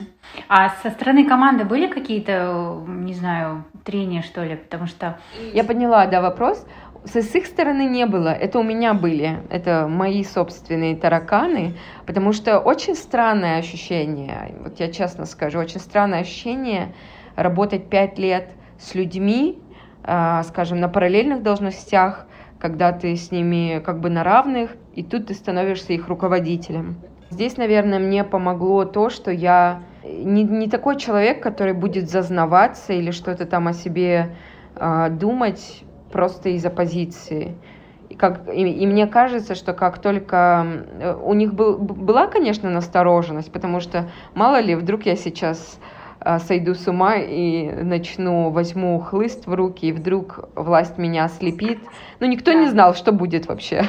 [0.48, 4.56] А со стороны команды были какие-то, не знаю, трения, что ли?
[4.56, 5.17] Потому что...
[5.54, 6.65] Я поняла, да, вопрос.
[7.06, 12.60] С их стороны не было, это у меня были, это мои собственные тараканы, потому что
[12.60, 16.93] очень странное ощущение, вот я честно скажу, очень странное ощущение
[17.38, 19.60] работать пять лет с людьми,
[20.04, 22.28] а, скажем, на параллельных должностях,
[22.60, 26.98] когда ты с ними как бы на равных, и тут ты становишься их руководителем.
[27.30, 33.12] Здесь, наверное, мне помогло то, что я не, не такой человек, который будет зазнаваться или
[33.12, 34.36] что-то там о себе
[34.76, 37.56] э, думать просто из-за позиции.
[38.10, 40.65] И, как, и, и мне кажется, что как только
[41.22, 45.80] у них был, была, конечно, настороженность, потому что мало ли, вдруг я сейчас
[46.39, 51.79] сойду с ума и начну, возьму хлыст в руки, и вдруг власть меня ослепит.
[52.19, 53.84] Но никто не знал, что будет вообще.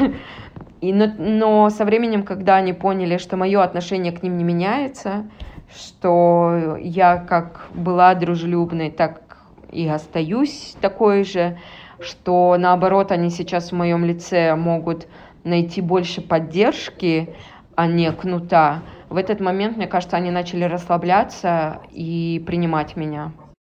[0.81, 5.27] И, но, но со временем, когда они поняли, что мое отношение к ним не меняется,
[5.75, 9.21] что я как была дружелюбной, так
[9.71, 11.59] и остаюсь такой же,
[12.01, 15.07] что наоборот они сейчас в моем лице могут
[15.45, 17.35] найти больше поддержки,
[17.75, 23.33] а не кнута, в этот момент, мне кажется, они начали расслабляться и принимать меня.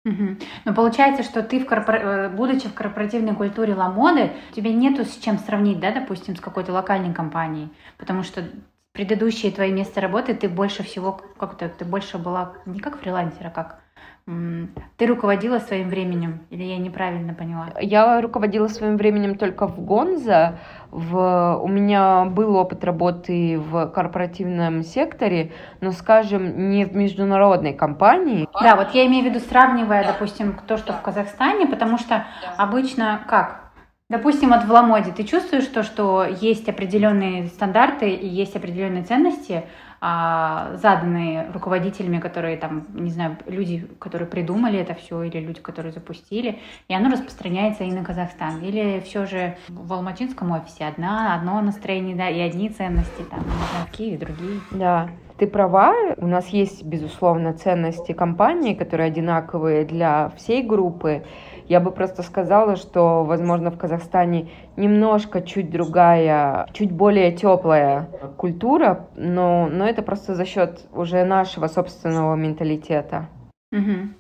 [0.05, 0.37] Угу.
[0.65, 1.95] Но получается, что ты, в корпор...
[1.95, 6.73] Э, будучи в корпоративной культуре Ламоды, тебе нету с чем сравнить, да, допустим, с какой-то
[6.73, 8.43] локальной компанией, потому что
[8.91, 13.49] предыдущие твои места работы ты больше всего как-то ты больше была не как фрилансер, а
[13.49, 13.82] как
[14.25, 17.69] ты руководила своим временем, или я неправильно поняла?
[17.81, 20.59] Я руководила своим временем только в Гонза.
[20.91, 21.59] В...
[21.62, 28.47] У меня был опыт работы в корпоративном секторе, но, скажем, не в международной компании.
[28.62, 32.25] Да, вот я имею в виду, сравнивая, допустим, то, что в Казахстане, потому что
[32.57, 33.63] обычно как?
[34.09, 39.63] Допустим, вот в Ламоде ты чувствуешь то, что есть определенные стандарты и есть определенные ценности,
[40.03, 46.59] заданные руководителями, которые там, не знаю, люди, которые придумали это все, или люди, которые запустили,
[46.89, 48.61] и оно распространяется и на Казахстан.
[48.61, 53.45] Или все же в Алматинском офисе одна, одно настроение, да, и одни ценности, там,
[53.87, 54.59] в Киеве другие.
[54.71, 61.23] Да, ты права, у нас есть, безусловно, ценности компании, которые одинаковые для всей группы,
[61.67, 69.08] я бы просто сказала, что, возможно, в Казахстане немножко чуть другая, чуть более теплая культура,
[69.15, 73.28] но, но это просто за счет уже нашего собственного менталитета.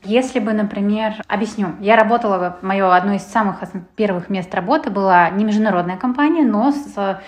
[0.01, 3.59] Если бы, например, объясню, я работала, мое одно из самых
[3.95, 7.19] первых мест работы была не международная компания, но с, с,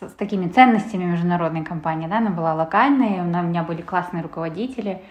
[0.00, 5.02] с такими ценностями международной компании, да, она была локальной, у меня были классные руководители,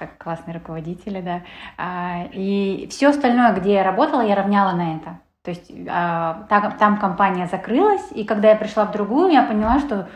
[0.00, 1.42] как классные руководители, да.
[1.76, 5.20] А, и все остальное, где я работала, я равняла на это.
[5.42, 9.78] То есть а, там, там компания закрылась, и когда я пришла в другую, я поняла,
[9.78, 10.08] что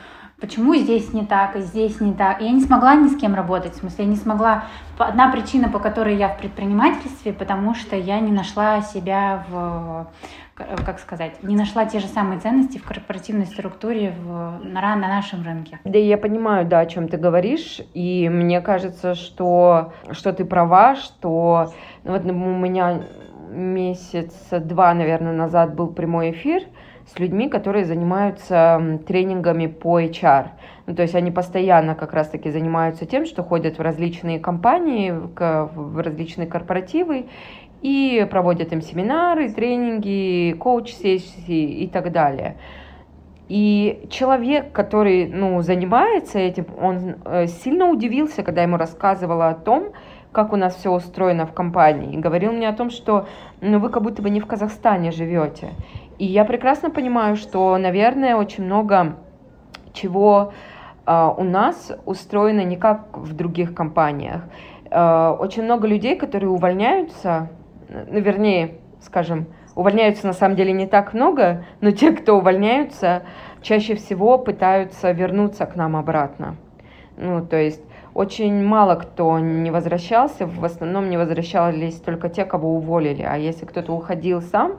[0.44, 2.42] почему здесь не так, и здесь не так.
[2.42, 4.64] Я не смогла ни с кем работать, в смысле, я не смогла.
[4.98, 10.06] Одна причина, по которой я в предпринимательстве, потому что я не нашла себя в
[10.56, 15.42] как сказать, не нашла те же самые ценности в корпоративной структуре в, на, на нашем
[15.42, 15.80] рынке.
[15.82, 20.94] Да, я понимаю, да, о чем ты говоришь, и мне кажется, что, что ты права,
[20.94, 21.72] что
[22.04, 23.02] ну, вот у меня
[23.50, 26.62] месяца два, наверное, назад был прямой эфир
[27.06, 30.48] с людьми, которые занимаются тренингами по HR.
[30.86, 36.02] Ну, то есть они постоянно как раз-таки занимаются тем, что ходят в различные компании, в
[36.02, 37.26] различные корпоративы
[37.82, 42.56] и проводят им семинары, тренинги, коуч-сессии и так далее.
[43.48, 49.92] И человек, который ну, занимается этим, он э, сильно удивился, когда ему рассказывала о том,
[50.32, 52.14] как у нас все устроено в компании.
[52.14, 53.26] И говорил мне о том, что
[53.60, 55.74] ну, вы как будто бы не в Казахстане живете.
[56.18, 59.16] И я прекрасно понимаю, что, наверное, очень много
[59.92, 60.52] чего
[61.06, 64.42] э, у нас устроено не как в других компаниях.
[64.90, 67.48] Э, очень много людей, которые увольняются
[67.88, 73.22] ну, вернее, скажем, увольняются на самом деле не так много, но те, кто увольняются,
[73.62, 76.56] чаще всего пытаются вернуться к нам обратно.
[77.16, 82.74] Ну, то есть очень мало кто не возвращался, в основном не возвращались только те, кого
[82.76, 83.22] уволили.
[83.22, 84.76] А если кто-то уходил сам,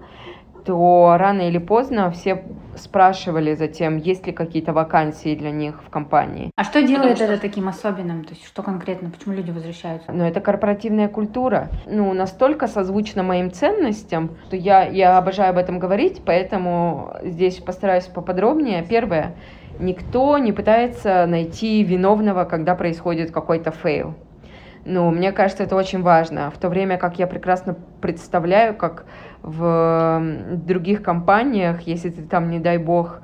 [0.66, 2.44] то рано или поздно все
[2.76, 6.52] спрашивали затем, есть ли какие-то вакансии для них в компании.
[6.56, 7.26] А что делает что...
[7.26, 8.24] это таким особенным?
[8.24, 9.10] То есть что конкретно?
[9.10, 10.12] Почему люди возвращаются?
[10.12, 11.70] Ну, это корпоративная культура.
[11.86, 18.06] Ну, настолько созвучно моим ценностям, что я, я обожаю об этом говорить, поэтому здесь постараюсь
[18.06, 18.84] поподробнее.
[18.84, 19.36] Первое.
[19.80, 24.16] Никто не пытается найти виновного, когда происходит какой-то fail.
[24.86, 26.52] Ну, мне кажется, это очень важно.
[26.52, 29.06] В то время как я прекрасно представляю, как
[29.42, 30.22] в
[30.52, 33.22] других компаниях, если ты там, не дай бог,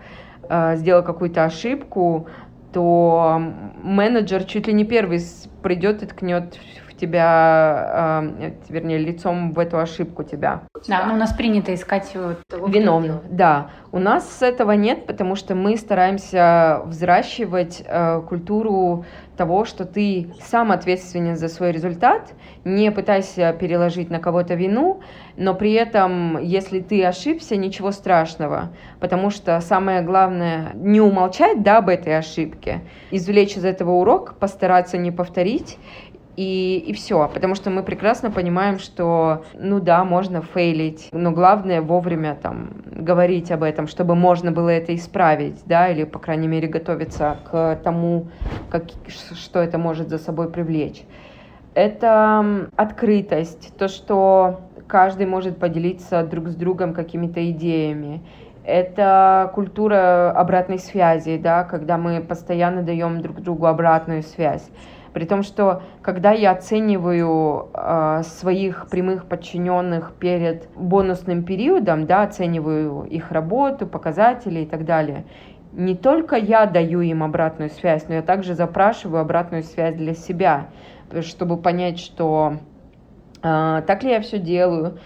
[0.49, 2.27] э, сделал какую-то ошибку,
[2.73, 3.41] то
[3.83, 5.19] менеджер чуть ли не первый
[5.61, 6.57] придет и ткнет
[7.01, 10.61] тебя, э, вернее, лицом в эту ошибку тебя.
[10.87, 13.21] Да, но у нас принято искать вот виновных.
[13.29, 20.33] Да, у нас этого нет, потому что мы стараемся взращивать э, культуру того, что ты
[20.41, 22.33] сам ответственен за свой результат,
[22.63, 25.01] не пытайся переложить на кого-то вину,
[25.35, 31.79] но при этом, если ты ошибся, ничего страшного, потому что самое главное не умолчать да,
[31.79, 35.79] об этой ошибке, извлечь из этого урок, постараться не повторить
[36.35, 41.81] и, и все, потому что мы прекрасно понимаем, что, ну да, можно фейлить, но главное
[41.81, 46.67] вовремя там говорить об этом, чтобы можно было это исправить, да, или, по крайней мере,
[46.67, 48.29] готовиться к тому,
[48.69, 51.03] как, что это может за собой привлечь.
[51.73, 58.21] Это открытость, то, что каждый может поделиться друг с другом какими-то идеями.
[58.63, 64.69] Это культура обратной связи, да, когда мы постоянно даем друг другу обратную связь.
[65.13, 73.03] При том, что когда я оцениваю э, своих прямых подчиненных перед бонусным периодом, да, оцениваю
[73.03, 75.25] их работу, показатели и так далее,
[75.73, 80.67] не только я даю им обратную связь, но я также запрашиваю обратную связь для себя,
[81.21, 82.57] чтобы понять, что
[83.43, 84.97] э, так ли я все делаю,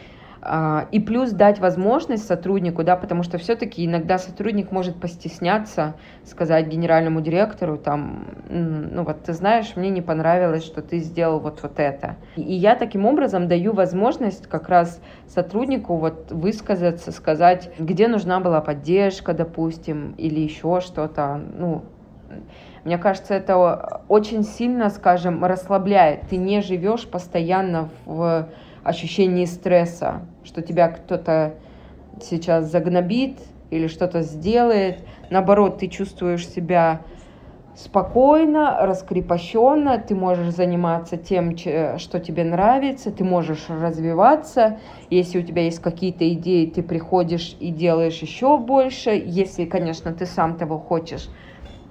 [0.92, 7.22] и плюс дать возможность сотруднику, да, потому что все-таки иногда сотрудник может постесняться сказать генеральному
[7.22, 12.18] директору, там, ну вот ты знаешь, мне не понравилось, что ты сделал вот, вот это.
[12.36, 18.62] И я таким образом даю возможность как раз сотруднику вот высказаться, сказать, где нужна была
[18.62, 21.84] поддержка, допустим, или еще что-то, ну,
[22.84, 26.28] мне кажется, это очень сильно, скажем, расслабляет.
[26.30, 28.48] Ты не живешь постоянно в
[28.86, 31.56] ощущении стресса, что тебя кто-то
[32.22, 33.40] сейчас загнобит
[33.72, 35.00] или что-то сделает.
[35.30, 37.02] Наоборот, ты чувствуешь себя
[37.76, 44.80] спокойно, раскрепощенно, ты можешь заниматься тем, что тебе нравится, ты можешь развиваться.
[45.10, 50.26] Если у тебя есть какие-то идеи, ты приходишь и делаешь еще больше, если, конечно, ты
[50.26, 51.28] сам того хочешь.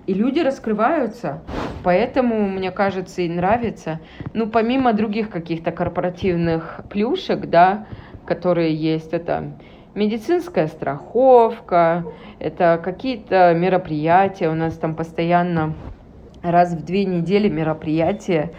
[0.06, 1.42] И люди раскрываются,
[1.84, 4.00] поэтому, мне кажется, и нравится.
[4.32, 7.86] Ну, помимо других каких-то корпоративных плюшек, да,
[8.26, 9.52] которые есть, это
[9.94, 12.04] медицинская страховка,
[12.40, 15.74] это какие-то мероприятия, у нас там постоянно
[16.42, 18.50] раз в две недели мероприятия,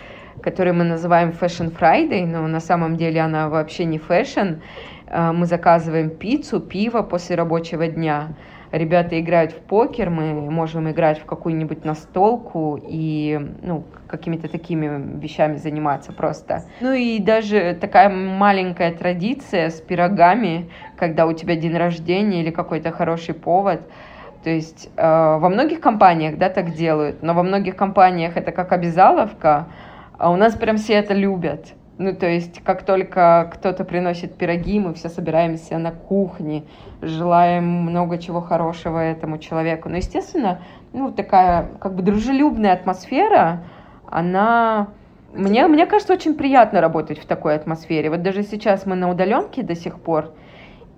[0.42, 4.62] которые мы называем Fashion Friday, но на самом деле она вообще не fashion.
[5.08, 8.30] А, мы заказываем пиццу, пиво после рабочего дня,
[8.72, 15.58] ребята играют в покер, мы можем играть в какую-нибудь настолку и ну, какими-то такими вещами
[15.58, 16.64] заниматься просто.
[16.82, 22.92] Ну и даже такая маленькая традиция с пирогами, когда у тебя день рождения или какой-то
[22.92, 23.82] хороший повод,
[24.44, 28.72] То есть э, во многих компаниях, да, так делают, но во многих компаниях это как
[28.72, 29.68] обязаловка,
[30.18, 31.74] а у нас прям все это любят.
[31.98, 36.64] Ну, то есть, как только кто-то приносит пироги, мы все собираемся на кухне,
[37.02, 39.88] желаем много чего хорошего этому человеку.
[39.88, 40.60] Но, естественно,
[40.92, 43.64] ну, такая как бы дружелюбная атмосфера,
[44.10, 44.88] она...
[45.34, 48.10] Мне, мне кажется, очень приятно работать в такой атмосфере.
[48.10, 50.32] Вот даже сейчас мы на удаленке до сих пор,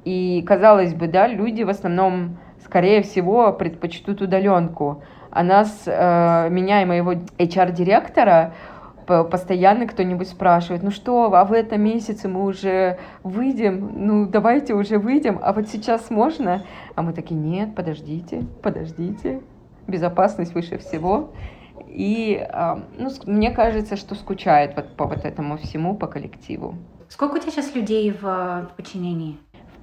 [0.08, 5.04] и, казалось бы, да, люди в основном, скорее всего, предпочтут удаленку.
[5.32, 8.54] А нас, э, меня и моего HR-директора,
[9.08, 15.00] постоянно кто-нибудь спрашивает, ну что, а в этом месяце мы уже выйдем, ну давайте уже
[15.00, 16.64] выйдем, а вот сейчас можно?
[16.96, 19.42] А мы такие, нет, подождите, подождите,
[19.88, 21.32] безопасность выше всего.
[21.88, 22.46] И
[22.98, 26.76] ну, мне кажется, что скучает вот по вот этому всему, по коллективу.
[27.10, 29.38] Сколько у тебя сейчас людей в подчинении?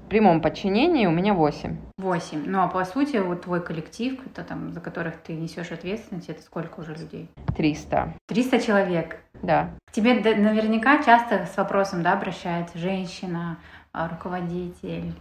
[0.05, 1.79] В прямом подчинении у меня 8.
[1.97, 2.45] 8.
[2.47, 6.43] Ну а по сути, вот твой коллектив, это там, за которых ты несешь ответственность, это
[6.43, 7.31] сколько уже людей?
[7.57, 8.13] 300.
[8.27, 9.17] 300 человек?
[9.43, 9.71] Да.
[9.87, 13.57] К тебе наверняка часто с вопросом да, обращается женщина,
[13.93, 15.15] а, руководитель,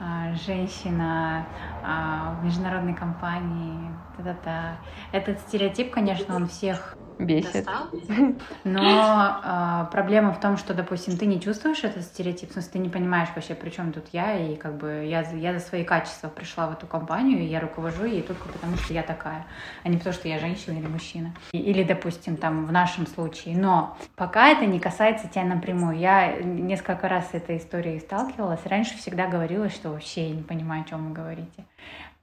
[0.00, 1.46] а, женщина
[1.84, 3.90] а, в международной компании.
[4.16, 4.76] Та-та-та.
[5.12, 7.66] Этот стереотип, конечно, он всех бесит.
[8.64, 12.78] Но э, проблема в том, что, допустим, ты не чувствуешь этот стереотип, в смысле, ты
[12.78, 16.28] не понимаешь вообще, при чем тут я, и как бы я, я за свои качества
[16.28, 19.46] пришла в эту компанию, и я руковожу ей только потому, что я такая,
[19.82, 21.34] а не потому, что я женщина или мужчина.
[21.52, 23.56] Или, допустим, там в нашем случае.
[23.56, 25.98] Но пока это не касается тебя напрямую.
[25.98, 28.64] Я несколько раз с этой историей сталкивалась.
[28.64, 31.64] Раньше всегда говорила, что вообще я не понимаю, о чем вы говорите.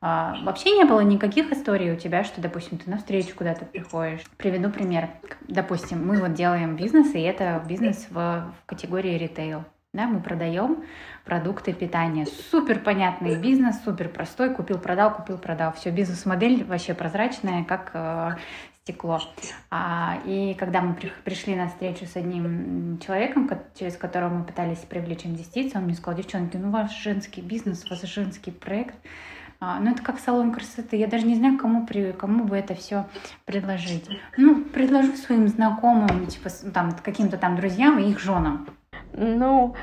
[0.02, 4.22] А, вообще не было никаких историй у тебя, что, допустим, ты на встречу куда-то приходишь.
[4.38, 5.10] Приведу пример.
[5.48, 9.66] Допустим, мы вот делаем бизнес, и это бизнес в, в категории ритейл.
[9.92, 10.84] Да, мы продаем
[11.26, 12.28] продукты питания.
[12.52, 14.54] Супер понятный бизнес, супер простой.
[14.54, 15.74] Купил, продал, купил, продал.
[15.74, 18.36] Все, бизнес-модель вообще прозрачная, как э,
[18.84, 19.20] стекло.
[19.72, 24.80] А, и когда мы при, пришли на встречу с одним человеком, через которого мы пытались
[24.80, 28.96] привлечь инвестиции, он мне сказал, девчонки, ну ваш женский бизнес, у вас женский проект,
[29.62, 30.96] а, ну, это как салон красоты.
[30.96, 33.06] Я даже не знаю, кому, при, кому бы это все
[33.46, 34.10] предложить.
[34.38, 38.68] Ну, предложу своим знакомым, типа, там, каким-то там друзьям и их женам.
[39.12, 39.76] Ну,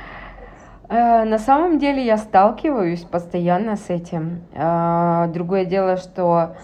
[0.88, 4.44] э, на самом деле я сталкиваюсь постоянно с этим.
[4.54, 6.56] Э, другое дело, что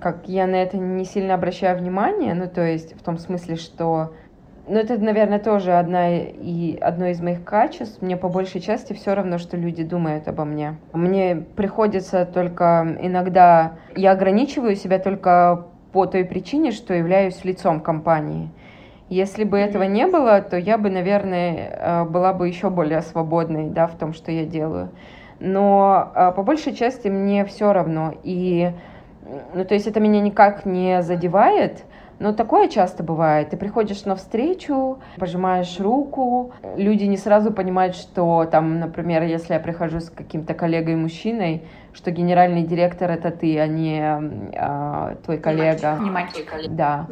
[0.00, 4.12] как я на это не сильно обращаю внимание, ну, то есть в том смысле, что
[4.68, 8.02] ну, это, наверное, тоже одна и одно из моих качеств.
[8.02, 10.76] Мне по большей части все равно, что люди думают обо мне.
[10.92, 13.72] Мне приходится только иногда...
[13.96, 18.50] Я ограничиваю себя только по той причине, что являюсь лицом компании.
[19.08, 23.70] Если бы этого не было, то я бы, наверное, э, была бы еще более свободной
[23.70, 24.90] да, в том, что я делаю.
[25.40, 28.12] Но э, по большей части мне все равно.
[28.22, 28.70] И,
[29.54, 31.84] ну, то есть это меня никак не задевает,
[32.18, 33.50] но такое часто бывает.
[33.50, 39.60] Ты приходишь на встречу, пожимаешь руку, люди не сразу понимают, что там, например, если я
[39.60, 41.62] прихожу с каким-то коллегой-мужчиной,
[41.92, 44.00] что генеральный директор это ты, а не
[44.56, 45.98] а, твой коллега.
[46.00, 46.52] Не мальчик.
[46.70, 47.06] Да.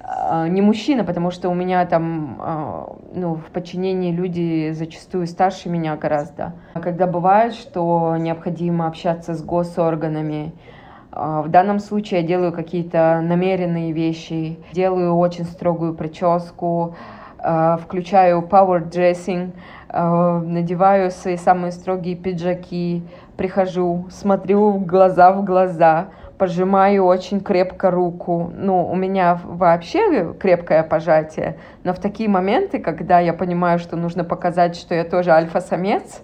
[0.00, 5.68] А, не мужчина, потому что у меня там, а, ну, в подчинении люди зачастую старше
[5.68, 6.54] меня гораздо.
[6.74, 10.75] Когда бывает, что необходимо общаться с госорганами, а,
[11.16, 16.94] в данном случае я делаю какие-то намеренные вещи, делаю очень строгую прическу,
[17.38, 19.52] а, включаю power dressing,
[19.88, 23.02] а, надеваю свои самые строгие пиджаки,
[23.36, 26.08] прихожу, смотрю в глаза в глаза,
[26.38, 28.52] пожимаю очень крепко руку.
[28.54, 34.24] Ну, у меня вообще крепкое пожатие, но в такие моменты, когда я понимаю, что нужно
[34.24, 36.22] показать, что я тоже альфа-самец,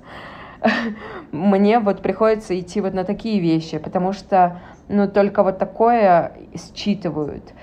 [1.32, 4.60] мне вот приходится идти вот на такие вещи, потому что
[4.92, 6.32] но только вот такое
[6.74, 7.54] считывают.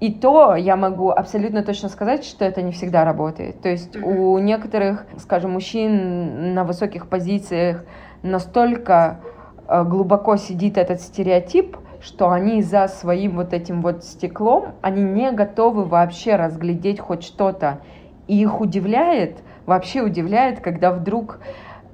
[0.00, 3.60] И то я могу абсолютно точно сказать, что это не всегда работает.
[3.60, 4.04] То есть mm-hmm.
[4.04, 7.84] у некоторых, скажем, мужчин на высоких позициях
[8.22, 9.20] настолько
[9.68, 15.32] э, глубоко сидит этот стереотип, что они за своим вот этим вот стеклом, они не
[15.32, 17.80] готовы вообще разглядеть хоть что-то.
[18.28, 21.40] И их удивляет, вообще удивляет, когда вдруг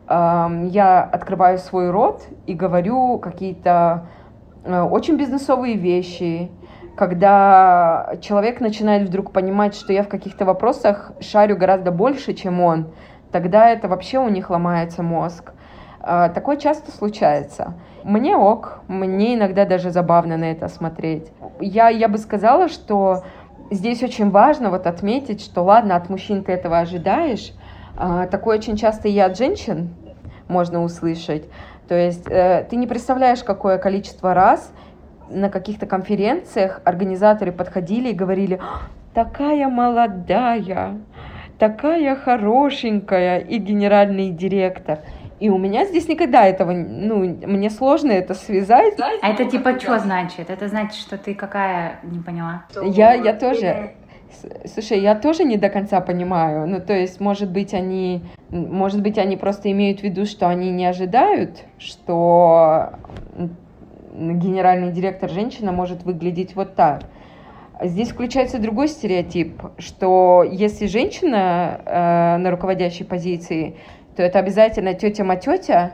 [0.07, 4.07] э, я открываю свой рот и говорю какие-то
[4.65, 6.51] очень бизнесовые вещи,
[6.97, 12.93] когда человек начинает вдруг понимать, что я в каких-то вопросах шарю гораздо больше, чем он,
[13.33, 15.53] тогда это вообще у них ломается мозг.
[16.01, 17.75] Э, такое часто случается.
[18.05, 21.33] Мне ок, мне иногда даже забавно на это смотреть.
[21.61, 23.25] Я, я бы сказала, что
[23.71, 27.53] здесь очень важно вот отметить, что ладно, от мужчин ты этого ожидаешь,
[27.97, 29.95] а, такое очень часто и от женщин
[30.49, 31.45] можно услышать,
[31.89, 34.73] То есть э, ты не представляешь, какое количество раз
[35.29, 38.61] на каких-то конференциях организаторы подходили и говорили,
[39.15, 40.99] такая молодая,
[41.59, 45.01] такая хорошенькая и генеральный директор.
[45.41, 48.95] И у меня здесь никогда этого, ну, мне сложно это связать.
[48.99, 50.49] А это типа что значит?
[50.49, 52.65] Это значит, что ты какая, не поняла?
[52.83, 53.93] Я, я тоже,
[54.67, 56.67] слушай, я тоже не до конца понимаю.
[56.67, 60.71] Ну, то есть, может быть, они, может быть, они просто имеют в виду, что они
[60.71, 62.91] не ожидают, что
[64.15, 67.03] генеральный директор женщина может выглядеть вот так.
[67.83, 73.77] Здесь включается другой стереотип, что если женщина э, на руководящей позиции,
[74.17, 75.91] то это обязательно тетя-матетя,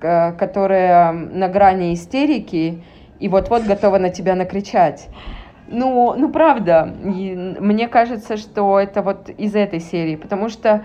[0.00, 2.82] э, которая на грани истерики
[3.20, 5.08] и вот-вот готова на тебя накричать.
[5.74, 10.84] Ну, ну правда, и мне кажется, что это вот из этой серии, потому что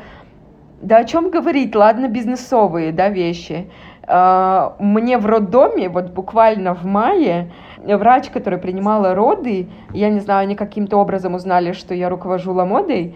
[0.81, 3.69] да о чем говорить, ладно, бизнесовые, да, вещи.
[4.07, 10.41] Э, мне в роддоме, вот буквально в мае, врач, которая принимала роды, я не знаю,
[10.41, 13.15] они каким-то образом узнали, что я руковожу Ламодой,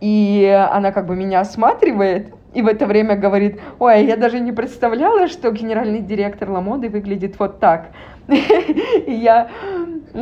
[0.00, 4.52] и она как бы меня осматривает, и в это время говорит, ой, я даже не
[4.52, 7.90] представляла, что генеральный директор Ламоды выглядит вот так.
[8.28, 9.48] И я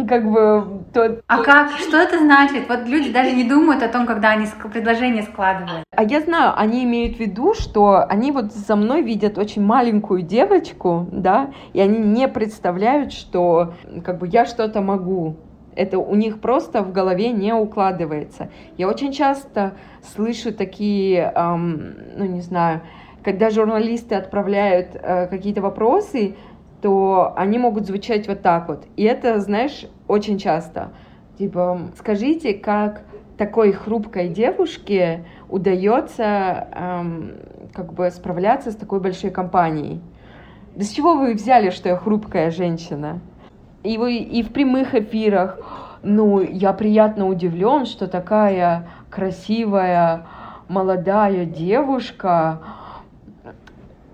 [0.08, 0.84] как бы...
[0.92, 1.22] Тот...
[1.26, 1.70] А как?
[1.72, 2.68] Что это значит?
[2.68, 5.84] Вот люди даже не думают о том, когда они предложение складывают.
[5.94, 10.22] А я знаю, они имеют в виду, что они вот за мной видят очень маленькую
[10.22, 13.74] девочку, да, и они не представляют, что
[14.04, 15.36] как бы я что-то могу.
[15.74, 18.50] Это у них просто в голове не укладывается.
[18.76, 22.80] Я очень часто слышу такие, эм, ну не знаю,
[23.22, 26.34] когда журналисты отправляют э, какие-то вопросы,
[26.82, 28.84] то они могут звучать вот так вот.
[28.96, 30.90] И это, знаешь, очень часто.
[31.38, 33.02] Типа, скажите, как
[33.36, 37.32] такой хрупкой девушке удается эм,
[37.72, 40.00] как бы справляться с такой большой компанией?
[40.74, 43.20] Да с чего вы взяли, что я хрупкая женщина?
[43.82, 50.26] И, вы, и в прямых эфирах, ну, я приятно удивлен, что такая красивая
[50.68, 52.60] молодая девушка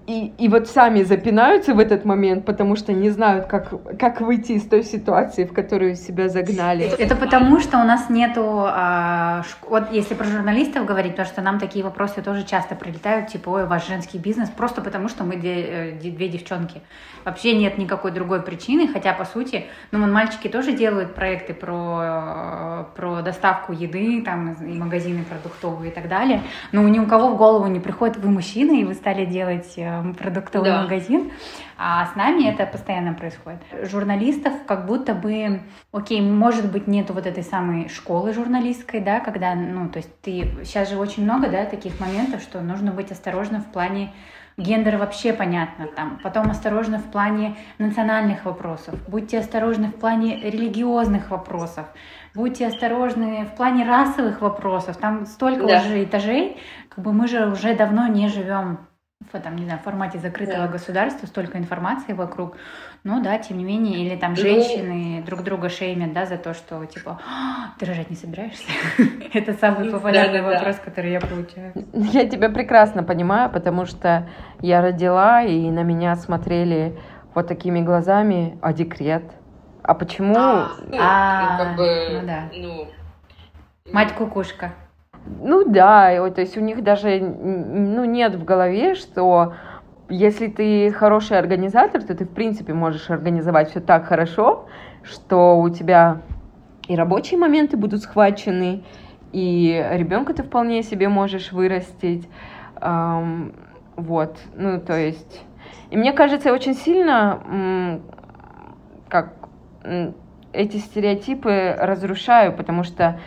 [0.07, 4.53] и, и вот сами запинаются в этот момент, потому что не знают, как, как выйти
[4.53, 6.85] из той ситуации, в которую себя загнали.
[6.99, 11.59] Это потому, что у нас нету, а, вот если про журналистов говорить, потому что нам
[11.59, 15.37] такие вопросы тоже часто прилетают, типа, ой, у вас женский бизнес, просто потому что мы
[15.37, 16.83] две, э, две девчонки.
[17.25, 22.89] Вообще нет никакой другой причины, хотя, по сути, ну, вон мальчики тоже делают проекты про,
[22.95, 26.43] про доставку еды, там, и магазины продуктовые и так далее,
[26.73, 29.94] но ни у кого в голову не приходит, вы мужчина, и вы стали делать э,
[30.19, 30.83] продуктовый да.
[30.83, 31.31] магазин,
[31.77, 33.61] а с нами это постоянно происходит.
[33.83, 39.55] Журналистов как будто бы, окей, может быть, нету вот этой самой школы журналистской, да, когда,
[39.55, 43.63] ну, то есть ты, сейчас же очень много, да, таких моментов, что нужно быть осторожным
[43.63, 44.13] в плане
[44.57, 46.19] гендер вообще понятно там.
[46.23, 48.95] Потом осторожно в плане национальных вопросов.
[49.09, 51.87] Будьте осторожны в плане религиозных вопросов.
[52.35, 54.97] Будьте осторожны в плане расовых вопросов.
[54.97, 55.81] Там столько да.
[55.81, 56.59] уже этажей.
[56.89, 58.79] Как бы мы же уже давно не живем
[59.33, 60.69] в там, не знаю, формате закрытого да.
[60.69, 62.57] государства, столько информации вокруг.
[63.03, 66.55] Ну да, тем не менее, или там ну, женщины друг друга шеймят, да, за то,
[66.55, 68.65] что типа, «А, ты рожать не собираешься?
[69.33, 71.73] Это самый популярный вопрос, который я получаю.
[71.93, 74.29] Я тебя прекрасно понимаю, потому что
[74.61, 76.99] я родила, и на меня смотрели
[77.35, 79.25] вот такими глазами, а декрет?
[79.83, 80.35] А почему?
[80.37, 82.49] А, ну, а, ну да.
[82.55, 82.89] Ну,
[83.93, 84.73] Мать кукушка.
[85.27, 89.55] Ну да, то есть у них даже ну, нет в голове, что
[90.09, 94.67] если ты хороший организатор, то ты в принципе можешь организовать все так хорошо,
[95.03, 96.21] что у тебя
[96.89, 98.85] и рабочие моменты будут схвачены,
[99.33, 102.29] и ребенка ты вполне себе можешь вырастить.
[102.81, 103.55] Эм,
[103.97, 105.43] вот, ну то есть...
[105.91, 108.01] И мне кажется, очень сильно
[109.09, 109.33] как
[110.53, 113.19] эти стереотипы разрушаю, потому что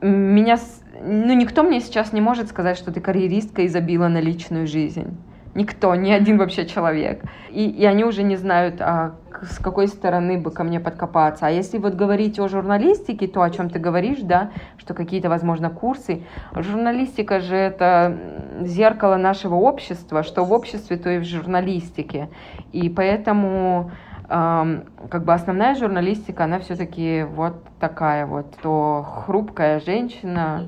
[0.00, 0.58] меня
[1.02, 5.16] ну, никто мне сейчас не может сказать, что ты карьеристка и забила на личную жизнь.
[5.54, 7.22] Никто, ни один вообще человек.
[7.48, 11.46] И, и они уже не знают, а с какой стороны бы ко мне подкопаться.
[11.46, 15.70] А если вот говорить о журналистике, то о чем ты говоришь, да, что какие-то, возможно,
[15.70, 16.22] курсы.
[16.54, 18.18] Журналистика же это
[18.60, 22.28] зеркало нашего общества, что в обществе, то и в журналистике.
[22.72, 23.90] И поэтому
[24.28, 30.66] как бы основная журналистика, она все-таки вот такая вот, то хрупкая женщина,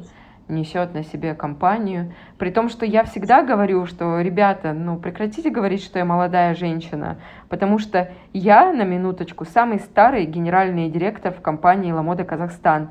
[0.49, 2.13] несет на себе компанию.
[2.39, 7.19] При том, что я всегда говорю, что, ребята, ну прекратите говорить, что я молодая женщина,
[7.49, 12.91] потому что я, на минуточку, самый старый генеральный директор в компании «Ламода Казахстан».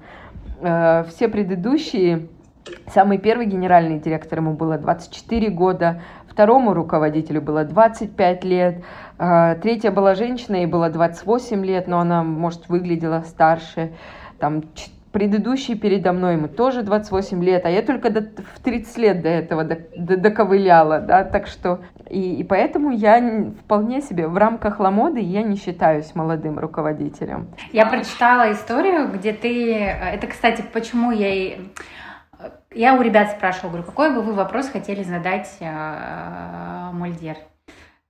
[0.62, 2.28] Э, все предыдущие,
[2.88, 8.84] самый первый генеральный директор, ему было 24 года, второму руководителю было 25 лет,
[9.18, 13.93] а, третья была женщина, ей было 28 лет, но она, может, выглядела старше,
[14.39, 14.62] там
[15.18, 19.30] предыдущий передо мной, ему тоже 28 лет, а я только до, в 30 лет до
[19.30, 24.80] этого до, до, доковыляла, да, так что, и, и поэтому я вполне себе в рамках
[24.80, 27.47] Ламоды я не считаюсь молодым руководителем.
[27.72, 31.61] Я прочитала историю, где ты, это, кстати, почему я и
[32.70, 37.38] я у ребят спрашивала, говорю, какой бы вы вопрос хотели задать э, Мольдер?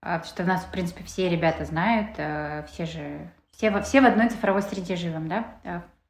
[0.02, 4.28] Потому что нас, в принципе, все ребята знают, э, все же, все, все в одной
[4.28, 5.46] цифровой среде живем, да,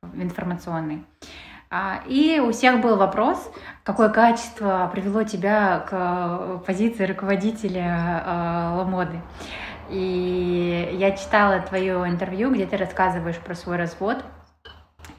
[0.01, 1.05] в информационной.
[1.69, 3.51] А, и у всех был вопрос,
[3.83, 9.21] какое качество привело тебя к позиции руководителя э, Ламоды.
[9.89, 14.23] И я читала твое интервью, где ты рассказываешь про свой развод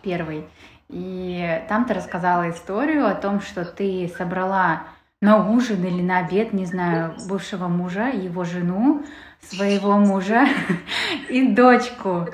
[0.03, 0.47] первый.
[0.89, 4.85] И там ты рассказала историю о том, что ты собрала
[5.20, 9.05] на ужин или на обед, не знаю, бывшего мужа, его жену,
[9.41, 10.47] своего мужа
[11.28, 12.26] и дочку.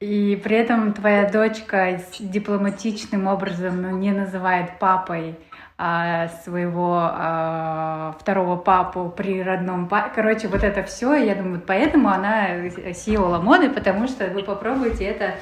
[0.00, 5.38] И при этом твоя дочка дипломатичным образом ну, не называет папой
[5.76, 10.12] а, своего а, второго папу при родном папе.
[10.14, 15.34] Короче, вот это все, я думаю, поэтому она CEO Ламоды, потому что вы попробуйте это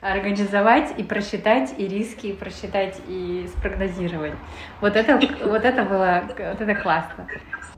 [0.00, 4.34] организовать и просчитать и риски, и просчитать и спрогнозировать.
[4.80, 7.26] Вот это, вот это было, вот это классно.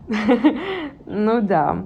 [1.05, 1.85] Ну да.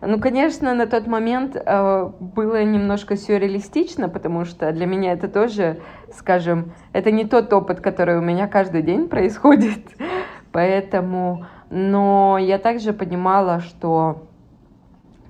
[0.00, 5.80] Ну, конечно, на тот момент э, было немножко сюрреалистично, потому что для меня это тоже,
[6.12, 9.80] скажем, это не тот опыт, который у меня каждый день происходит.
[10.52, 14.28] Поэтому, но я также понимала, что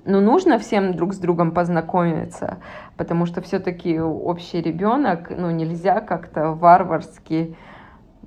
[0.04, 2.58] ну, нужно всем друг с другом познакомиться,
[2.96, 7.56] потому что все-таки общий ребенок, ну, нельзя как-то варварски,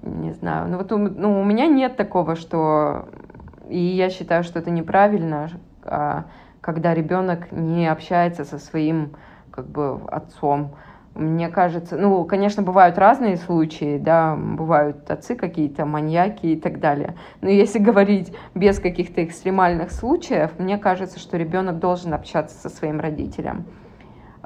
[0.02, 3.10] не знаю, ну, вот у, ну, у меня нет такого, что,
[3.70, 5.50] и я считаю, что это неправильно,
[6.62, 9.16] когда ребенок не общается со своим,
[9.52, 10.76] как бы, отцом,
[11.16, 17.16] мне кажется, ну, конечно, бывают разные случаи, да, бывают отцы какие-то, маньяки и так далее.
[17.42, 23.00] Но если говорить без каких-то экстремальных случаев, мне кажется, что ребенок должен общаться со своим
[23.00, 23.66] родителем.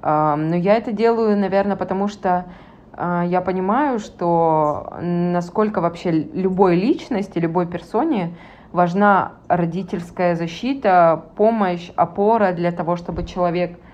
[0.02, 2.46] Но я это делаю, наверное, потому что
[2.94, 8.36] а, я понимаю, что насколько вообще любой личности, любой персоне
[8.72, 13.78] важна родительская защита, помощь, опора для того, чтобы человек–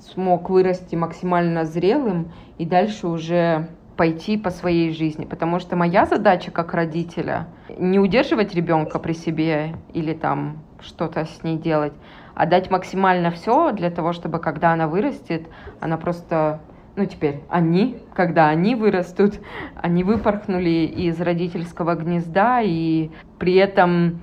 [0.00, 5.24] смог вырасти максимально зрелым и дальше уже пойти по своей жизни.
[5.24, 7.46] Потому что моя задача как родителя
[7.78, 11.92] не удерживать ребенка при себе или там что-то с ней делать,
[12.34, 15.46] а дать максимально все для того, чтобы когда она вырастет,
[15.80, 16.60] она просто
[16.96, 19.40] ну теперь они, когда они вырастут,
[19.76, 24.20] они выпорхнули из родительского гнезда и при этом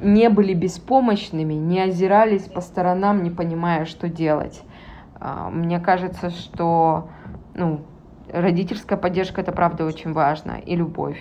[0.00, 4.62] не были беспомощными, не озирались по сторонам, не понимая, что делать.
[5.20, 7.08] А, мне кажется, что
[7.54, 7.82] ну,
[8.32, 11.20] родительская поддержка это правда очень важно и любовь.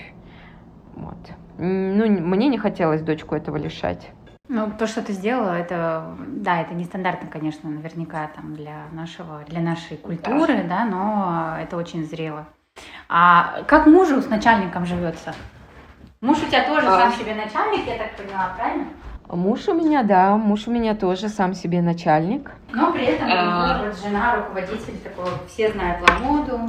[0.95, 1.17] Вот.
[1.57, 4.09] Ну, мне не хотелось дочку этого лишать.
[4.51, 9.61] Ну, то, что ты сделала, это, да, это нестандартно, конечно, наверняка там для нашего, для
[9.61, 12.47] нашей культуры, да, но это очень зрело.
[13.07, 15.35] А как мужу с начальником живется?
[16.21, 16.99] Муж у тебя тоже а...
[16.99, 18.87] сам себе начальник, я так поняла, правильно?
[19.27, 22.49] Муж у меня, да, муж у меня тоже сам себе начальник.
[22.73, 23.83] Но при этом а...
[23.83, 26.59] вот жена, руководитель такой, все знают Ламоду.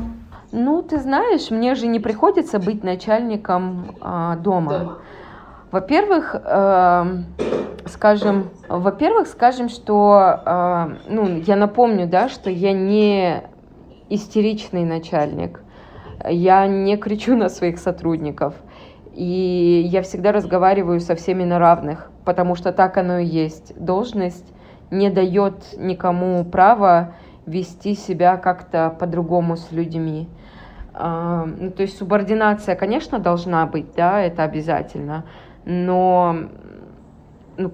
[0.52, 4.78] Ну, ты знаешь, мне же не приходится быть начальником а, дома.
[4.78, 4.98] дома.
[5.70, 7.04] Во-первых, э,
[7.86, 13.42] скажем, во-первых, скажем, что, э, ну, я напомню, да, что я не
[14.08, 15.62] истеричный начальник,
[16.28, 18.54] я не кричу на своих сотрудников,
[19.14, 23.72] и я всегда разговариваю со всеми на равных потому что так оно и есть.
[23.76, 24.46] Должность
[24.90, 27.14] не дает никому права
[27.46, 30.28] вести себя как-то по-другому с людьми.
[30.92, 35.24] А, ну, то есть субординация, конечно, должна быть, да, это обязательно,
[35.64, 36.36] но
[37.56, 37.72] ну,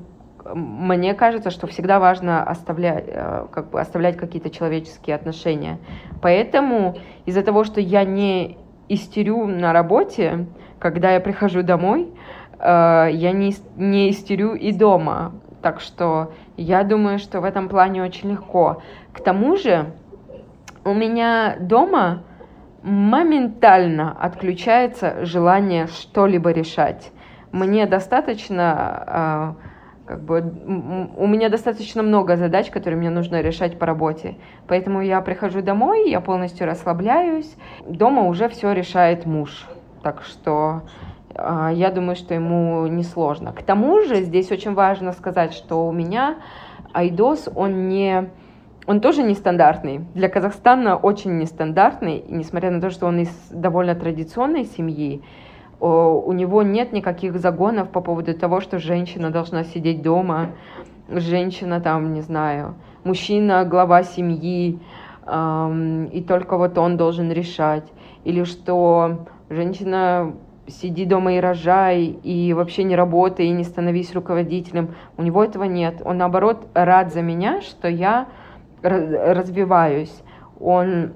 [0.54, 5.78] мне кажется, что всегда важно оставлять, э, как бы оставлять какие-то человеческие отношения.
[6.22, 8.58] Поэтому из-за того, что я не
[8.88, 10.46] истерю на работе,
[10.78, 12.12] когда я прихожу домой,
[12.58, 15.32] Э, я не, не истерю и дома.
[15.62, 18.82] Так что я думаю, что в этом плане очень легко.
[19.12, 19.92] К тому же
[20.84, 22.22] у меня дома
[22.82, 27.10] моментально отключается желание что-либо решать.
[27.52, 29.56] Мне достаточно,
[30.06, 30.40] э, как бы,
[31.16, 34.36] у меня достаточно много задач, которые мне нужно решать по работе.
[34.68, 37.56] Поэтому я прихожу домой, я полностью расслабляюсь.
[37.86, 39.66] Дома уже все решает муж.
[40.02, 40.82] Так что
[41.34, 43.52] а, я думаю, что ему несложно.
[43.52, 46.36] К тому же здесь очень важно сказать, что у меня
[46.92, 48.30] Айдос, он не
[48.86, 50.04] он тоже нестандартный.
[50.14, 55.22] Для Казахстана очень нестандартный, несмотря на то, что он из довольно традиционной семьи,
[55.80, 60.52] у него нет никаких загонов по поводу того, что женщина должна сидеть дома,
[61.08, 62.74] женщина там, не знаю,
[63.04, 64.78] мужчина, глава семьи,
[65.26, 67.84] эм, и только вот он должен решать,
[68.24, 70.32] или что женщина
[70.66, 74.94] сиди дома и рожай, и вообще не работай, и не становись руководителем.
[75.16, 76.02] У него этого нет.
[76.04, 78.26] Он, наоборот, рад за меня, что я
[78.82, 80.22] развиваюсь.
[80.58, 81.12] Он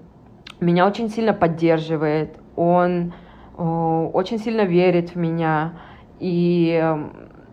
[0.61, 3.13] меня очень сильно поддерживает, он
[3.61, 5.73] очень сильно верит в меня.
[6.19, 6.83] И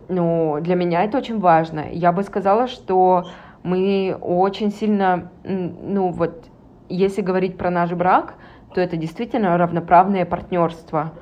[0.08, 1.84] ну, для меня это очень важно.
[1.90, 3.26] Я бы сказала, что
[3.62, 6.46] мы очень сильно, ну вот,
[6.88, 8.34] если говорить про наш брак,
[8.74, 11.12] то это действительно равноправное партнерство,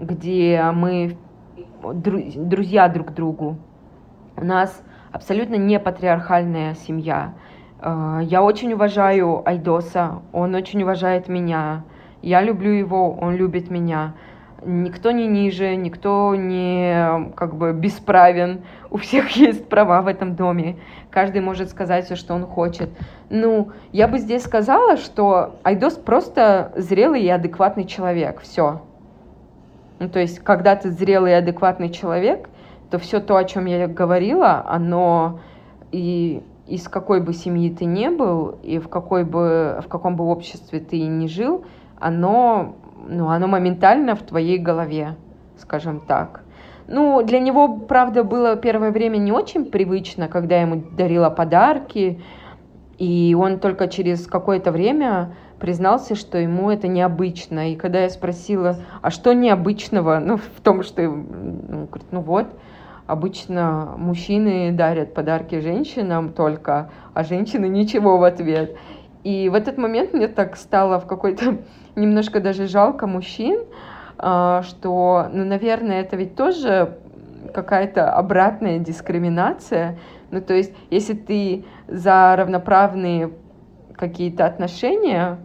[0.00, 1.16] где мы
[1.82, 3.56] друзья друг другу.
[4.36, 7.34] У нас абсолютно не патриархальная семья.
[7.80, 11.84] А, я очень уважаю Айдоса, он очень уважает меня.
[12.22, 14.14] Я люблю его, он любит меня.
[14.64, 18.62] Никто не ниже, никто не как бы бесправен.
[18.90, 20.76] У всех есть права в этом доме.
[21.10, 22.90] Каждый может сказать все, что он хочет.
[23.28, 28.40] Ну, я бы здесь сказала, что Айдос просто зрелый и адекватный человек.
[28.40, 28.82] Все.
[29.98, 32.48] Ну, то есть, когда ты зрелый и адекватный человек,
[32.90, 35.40] то все то, о чем я говорила, оно
[35.92, 40.24] и из какой бы семьи ты не был, и в, какой бы, в каком бы
[40.24, 41.64] обществе ты не жил,
[42.02, 42.76] оно,
[43.08, 45.16] ну, оно моментально в твоей голове,
[45.56, 46.42] скажем так.
[46.88, 52.20] Ну, для него, правда, было первое время не очень привычно, когда я ему дарила подарки,
[52.98, 57.72] и он только через какое-то время признался, что ему это необычно.
[57.72, 61.02] И когда я спросила, а что необычного ну, в том, что...
[61.02, 62.48] Ну, говорит, ну вот,
[63.06, 68.76] Обычно мужчины дарят подарки женщинам только, а женщины ничего в ответ.
[69.24, 71.58] И в этот момент мне так стало в какой-то
[71.96, 73.60] немножко даже жалко мужчин,
[74.18, 76.98] а, что, ну, наверное, это ведь тоже
[77.52, 79.98] какая-то обратная дискриминация.
[80.30, 83.32] Ну, то есть, если ты за равноправные
[83.94, 85.38] какие-то отношения,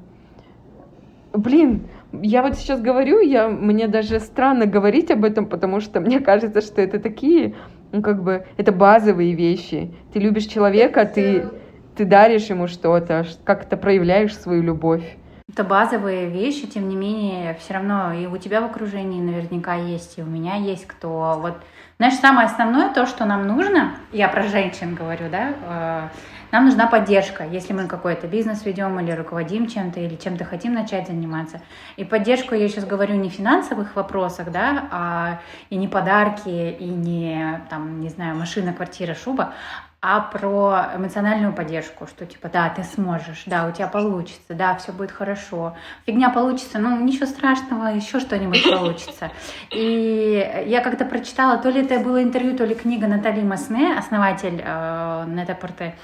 [1.33, 6.19] блин, я вот сейчас говорю, я, мне даже странно говорить об этом, потому что мне
[6.19, 7.55] кажется, что это такие,
[7.91, 9.93] ну, как бы, это базовые вещи.
[10.13, 11.49] Ты любишь человека, ты,
[11.97, 15.03] ты даришь ему что-то, как-то проявляешь свою любовь.
[15.51, 20.19] Это базовые вещи, тем не менее, все равно и у тебя в окружении наверняка есть,
[20.19, 21.39] и у меня есть кто.
[21.41, 21.55] Вот,
[21.97, 26.07] знаешь, самое основное, то, что нам нужно, я про женщин говорю, да, э,
[26.51, 31.07] нам нужна поддержка, если мы какой-то бизнес ведем или руководим чем-то, или чем-то хотим начать
[31.07, 31.61] заниматься.
[31.95, 35.39] И поддержку я сейчас говорю не в финансовых вопросах, да, а
[35.69, 39.53] и не подарки, и не, там, не знаю, машина, квартира, шуба,
[39.99, 44.91] а про эмоциональную поддержку, что типа, да, ты сможешь, да, у тебя получится, да, все
[44.91, 45.75] будет хорошо.
[46.05, 49.31] Фигня получится, ну ничего страшного, еще что-нибудь получится.
[49.71, 54.61] И я как-то прочитала, то ли это было интервью, то ли книга Натали Масне, основатель
[54.63, 55.95] э, Нетапорте,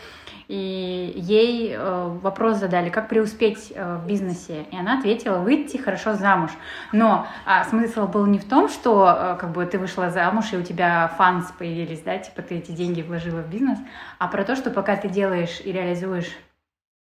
[0.54, 6.14] и ей э, вопрос задали, как преуспеть э, в бизнесе, и она ответила, выйти хорошо
[6.14, 6.52] замуж.
[6.92, 10.58] Но а, смысл был не в том, что э, как бы ты вышла замуж и
[10.58, 13.80] у тебя фанс появились, да, типа ты эти деньги вложила в бизнес,
[14.20, 16.30] а про то, что пока ты делаешь и реализуешь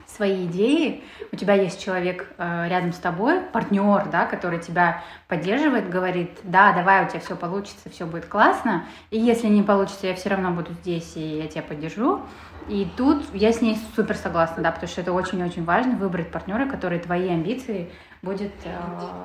[0.08, 5.90] свои идеи, у тебя есть человек э, рядом с тобой, партнер, да, который тебя поддерживает,
[5.90, 10.16] говорит, да, давай, у тебя все получится, все будет классно, и если не получится, я
[10.16, 12.22] все равно буду здесь, и я тебя поддержу.
[12.70, 16.68] И тут я с ней супер согласна, да, потому что это очень-очень важно выбрать партнера,
[16.70, 17.90] который твои амбиции
[18.22, 18.78] будет, э,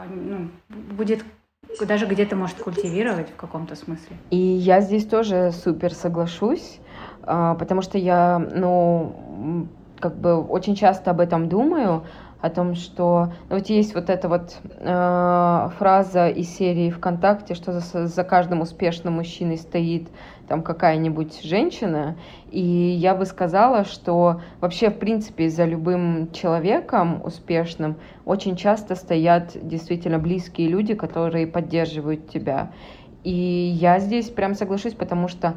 [0.09, 1.25] ну, будет
[1.87, 4.17] даже где-то может культивировать в каком-то смысле.
[4.31, 6.81] И я здесь тоже супер соглашусь,
[7.23, 9.69] э, потому что я, ну,
[10.03, 12.03] как бы очень часто об этом думаю,
[12.43, 17.79] о том, что ну, вот есть вот эта вот э, фраза из серии ВКонтакте, что
[17.79, 20.09] за, за каждым успешным мужчиной стоит
[20.49, 22.17] там какая-нибудь женщина,
[22.51, 27.95] и я бы сказала, что вообще, в принципе, за любым человеком успешным
[28.25, 32.73] очень часто стоят действительно близкие люди, которые поддерживают тебя.
[33.23, 35.55] И я здесь прям соглашусь, потому что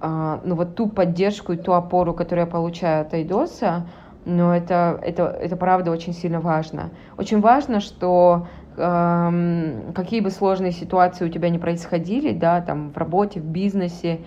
[0.00, 3.86] ну вот ту поддержку и ту опору, которую я получаю от Айдоса,
[4.24, 6.90] но это, это, это правда очень сильно важно.
[7.16, 8.46] Очень важно, что
[8.76, 14.20] эм, какие бы сложные ситуации у тебя не происходили, да, там в работе, в бизнесе,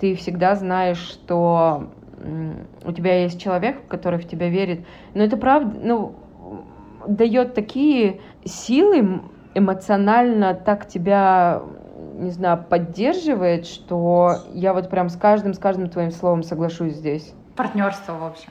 [0.00, 1.90] ты всегда знаешь, что
[2.84, 4.84] у тебя есть человек, который в тебя верит.
[5.14, 6.14] Но это правда, ну,
[7.06, 9.22] дает такие силы
[9.54, 11.62] эмоционально так тебя
[12.18, 17.32] не знаю, поддерживает, что я вот прям с каждым, с каждым твоим словом соглашусь здесь.
[17.56, 18.50] Партнерство, в общем.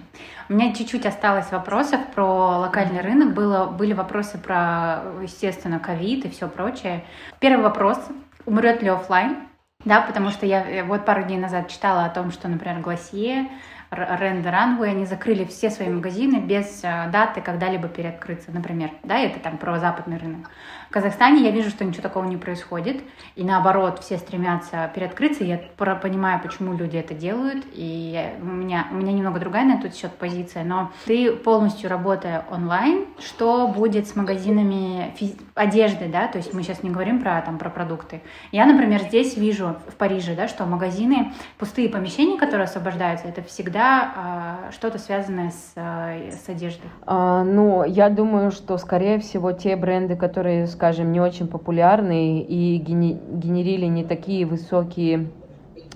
[0.49, 3.33] У меня чуть-чуть осталось вопросов про локальный рынок.
[3.33, 7.03] Было, были вопросы про, естественно, ковид и все прочее.
[7.39, 7.97] Первый вопрос.
[8.45, 9.37] Умрет ли офлайн?
[9.85, 13.47] Да, потому что я вот пару дней назад читала о том, что, например, Гласье
[13.91, 18.91] Ренда Ранвей, они закрыли все свои магазины без э, даты когда-либо переоткрыться, например.
[19.03, 20.49] Да, это там про западный рынок.
[20.89, 23.01] В Казахстане я вижу, что ничего такого не происходит,
[23.35, 28.95] и наоборот, все стремятся переоткрыться, я понимаю, почему люди это делают, и у меня, у
[28.95, 34.15] меня немного другая на этот счет позиция, но ты полностью работая онлайн, что будет с
[34.15, 35.13] магазинами
[35.55, 38.21] одежды, да, то есть мы сейчас не говорим про, там, про продукты.
[38.53, 44.13] Я, например, здесь вижу в Париже, да, что магазины, пустые помещения, которые освобождаются, это всегда
[44.15, 46.89] а, что-то связанное с, а, с одеждой.
[47.05, 52.77] А, ну, я думаю, что, скорее всего, те бренды, которые скажем, не очень популярные и
[52.77, 55.29] генерили не такие высокие,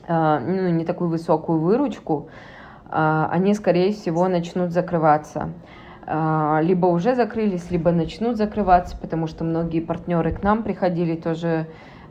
[0.07, 2.29] а, ну, не такую высокую выручку,
[2.89, 5.53] а, они, скорее всего, начнут закрываться.
[6.07, 11.67] А, либо уже закрылись, либо начнут закрываться, потому что многие партнеры к нам приходили тоже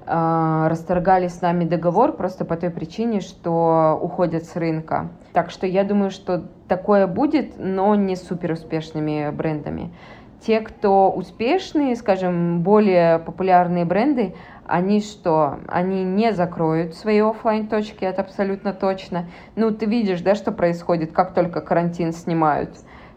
[0.06, 5.10] расторгали с нами договор просто по той причине, что уходят с рынка.
[5.34, 9.92] Так что я думаю, что такое будет, но не супер успешными брендами
[10.44, 14.34] те, кто успешные, скажем, более популярные бренды,
[14.66, 15.58] они что?
[15.66, 19.28] Они не закроют свои офлайн точки это абсолютно точно.
[19.56, 22.70] Ну, ты видишь, да, что происходит, как только карантин снимают.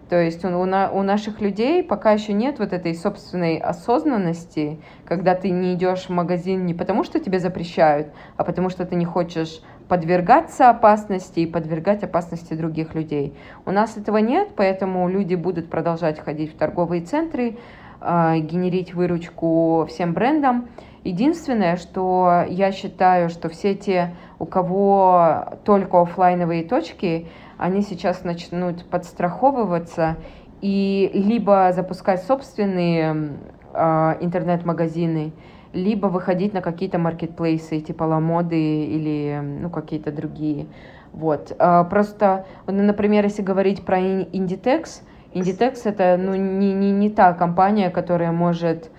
[0.09, 5.34] То есть у, у, у наших людей пока еще нет вот этой собственной осознанности, когда
[5.34, 9.05] ты не идешь в магазин не потому, что тебе запрещают, а потому что ты не
[9.05, 9.61] хочешь
[9.93, 13.37] подвергаться опасности и подвергать опасности других людей.
[13.63, 17.59] У нас этого нет, поэтому люди будут продолжать ходить в торговые центры,
[18.01, 20.67] а, генерить выручку всем брендам.
[21.03, 27.27] Единственное, что я считаю, что все те, у кого только офлайновые точки,
[27.59, 30.15] они сейчас начнут подстраховываться
[30.61, 33.37] и либо запускать собственные
[33.73, 35.33] э, интернет-магазины,
[35.74, 40.67] либо выходить на какие-то маркетплейсы, типа Ламоды или ну, какие-то другие.
[41.11, 41.55] Вот.
[41.59, 45.01] А, просто, ну, например, если говорить про Inditex,
[45.34, 48.91] Inditex это ну, не, не, не та компания, которая может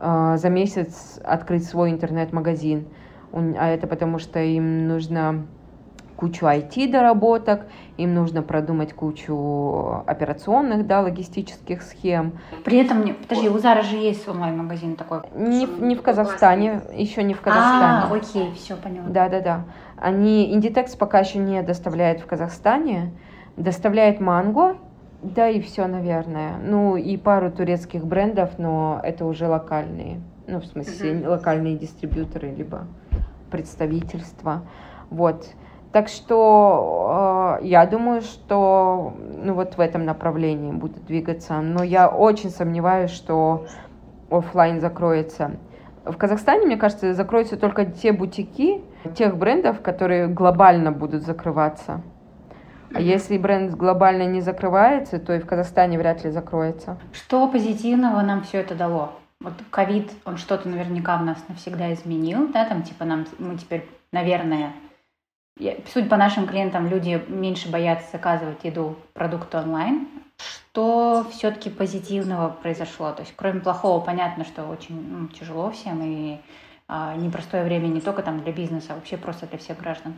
[0.00, 2.86] э, за месяц открыть свой интернет-магазин.
[3.32, 5.46] А это потому что им нужно
[6.18, 7.66] кучу IT-доработок,
[7.96, 12.32] им нужно продумать кучу операционных, да, логистических схем.
[12.64, 15.20] При этом, подожди, у Зара же есть онлайн-магазин такой?
[15.36, 18.02] Не, не в Казахстане, еще не в Казахстане.
[18.02, 19.06] А, окей, все, поняла.
[19.08, 19.64] Да-да-да.
[19.96, 23.12] Они, Inditex пока еще не доставляет в Казахстане,
[23.56, 24.76] доставляет Манго,
[25.22, 26.56] да и все, наверное.
[26.60, 30.20] Ну и пару турецких брендов, но это уже локальные.
[30.48, 31.28] Ну, в смысле, uh-huh.
[31.28, 32.88] локальные дистрибьюторы, либо
[33.50, 34.62] представительства.
[35.10, 35.46] Вот.
[35.92, 41.60] Так что э, я думаю, что ну, вот в этом направлении будет двигаться.
[41.60, 43.66] Но я очень сомневаюсь, что
[44.30, 45.52] офлайн закроется.
[46.04, 48.82] В Казахстане, мне кажется, закроются только те бутики
[49.14, 52.02] тех брендов, которые глобально будут закрываться.
[52.94, 56.98] А если бренд глобально не закрывается, то и в Казахстане вряд ли закроется.
[57.12, 59.12] Что позитивного нам все это дало?
[59.40, 63.88] Вот ковид, он что-то наверняка в нас навсегда изменил, да, там типа нам, мы теперь,
[64.10, 64.72] наверное,
[65.92, 70.08] Суть по нашим клиентам, люди меньше боятся заказывать еду, продукты онлайн.
[70.36, 73.10] Что все-таки позитивного произошло?
[73.12, 76.38] То есть, кроме плохого, понятно, что очень ну, тяжело всем и
[76.86, 80.14] а, непростое время не только там для бизнеса, а вообще просто для всех граждан.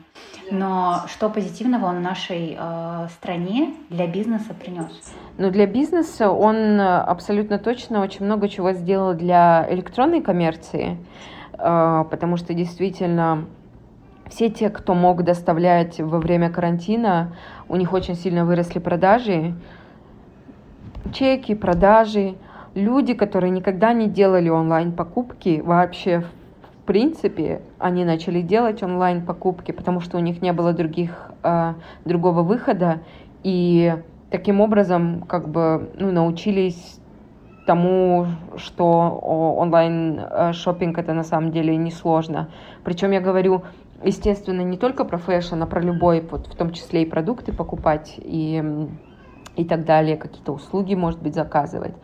[0.51, 4.87] Но что позитивного он нашей э, стране для бизнеса принес?
[5.39, 10.99] Ну, для бизнеса он абсолютно точно очень много чего сделал для электронной коммерции,
[11.59, 13.47] э, потому что действительно
[14.31, 17.35] все те, кто мог доставлять во время карантина,
[17.69, 19.55] у них очень сильно выросли продажи,
[21.13, 22.37] чеки, продажи.
[22.75, 30.17] Люди, которые никогда не делали онлайн-покупки, вообще в принципе, они начали делать онлайн-покупки, потому что
[30.17, 31.75] у них не было других, э,
[32.05, 33.01] другого выхода,
[33.43, 33.95] и
[34.31, 37.01] таким образом как бы ну, научились
[37.67, 38.27] тому,
[38.57, 38.87] что
[39.59, 42.49] онлайн э, шопинг это на самом деле несложно.
[42.83, 43.63] Причем я говорю
[44.05, 48.15] естественно, не только про fashion, а про любой, вот, в том числе и продукты покупать
[48.19, 48.89] и,
[49.57, 51.95] и так далее, какие-то услуги, может быть, заказывать.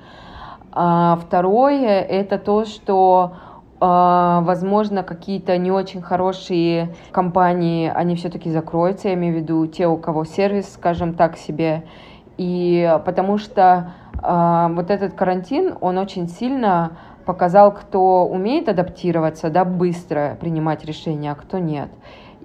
[0.73, 3.35] А второе, это то, что
[3.79, 9.87] Uh, возможно, какие-то не очень хорошие компании, они все-таки закроются, я имею в виду те,
[9.87, 11.85] у кого сервис, скажем так, себе.
[12.39, 16.93] И потому что uh, вот этот карантин, он очень сильно
[17.27, 21.91] показал, кто умеет адаптироваться, да, быстро принимать решения, а кто нет.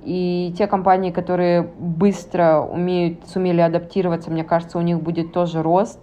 [0.04, 6.00] И те компании, которые быстро умеют, сумели адаптироваться, мне кажется, у них будет тоже рост.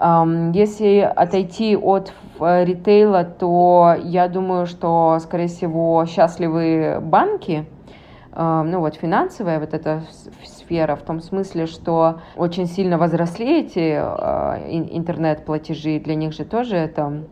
[0.00, 7.66] Если отойти от э, ритейла, то я думаю, что, скорее всего, счастливые банки,
[8.36, 10.02] ну вот финансовая вот эта
[10.44, 16.76] сфера, в том смысле, что очень сильно возросли эти э, интернет-платежи, для них же тоже
[16.76, 17.24] это...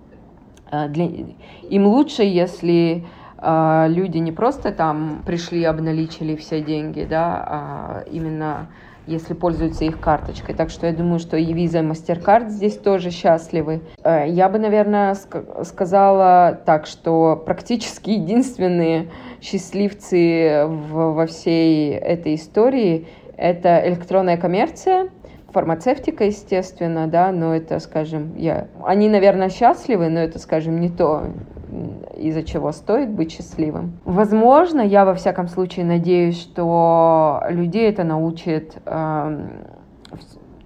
[0.70, 1.08] Э, для...
[1.70, 3.04] Им лучше, если
[3.38, 8.68] люди не просто там пришли, обналичили все деньги, да, а именно
[9.06, 10.54] если пользуются их карточкой.
[10.54, 13.82] Так что я думаю, что и Visa, и MasterCard здесь тоже счастливы.
[14.02, 15.16] Э, я бы, наверное,
[15.64, 19.08] сказала так, что практически единственные
[19.40, 23.06] счастливцы во всей этой истории—
[23.36, 25.10] это электронная коммерция,
[25.56, 28.66] фармацевтика, естественно, да, но это, скажем, я...
[28.84, 31.30] Они, наверное, счастливы, но это, скажем, не то,
[32.14, 33.98] из-за чего стоит быть счастливым.
[34.04, 39.46] Возможно, я во всяком случае надеюсь, что людей это научит, э,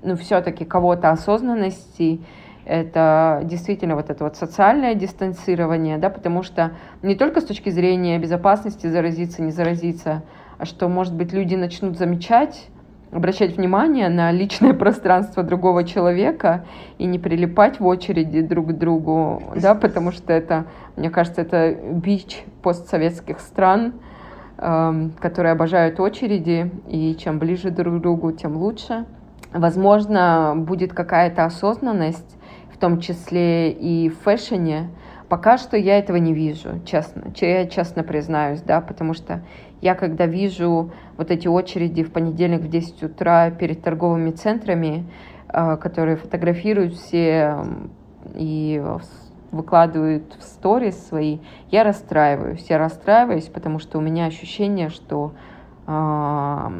[0.02, 2.22] ну, все-таки кого-то осознанности,
[2.64, 6.72] это действительно вот это вот социальное дистанцирование, да, потому что
[7.02, 10.24] не только с точки зрения безопасности заразиться, не заразиться,
[10.58, 12.66] а что, может быть, люди начнут замечать,
[13.12, 16.64] обращать внимание на личное пространство другого человека
[16.98, 21.72] и не прилипать в очереди друг к другу, да, потому что это, мне кажется, это
[21.72, 23.94] бич постсоветских стран,
[24.58, 29.06] э, которые обожают очереди, и чем ближе друг к другу, тем лучше.
[29.52, 32.36] Возможно, будет какая-то осознанность,
[32.72, 34.88] в том числе и в фэшне,
[35.30, 37.32] Пока что я этого не вижу, честно.
[37.36, 39.44] Я честно признаюсь, да, потому что
[39.80, 45.06] я когда вижу вот эти очереди в понедельник в 10 утра перед торговыми центрами,
[45.48, 47.56] э, которые фотографируют все
[48.34, 48.82] и
[49.50, 51.38] выкладывают в сторис свои,
[51.70, 52.66] я расстраиваюсь.
[52.68, 55.32] Я расстраиваюсь, потому что у меня ощущение, что
[55.86, 56.70] э,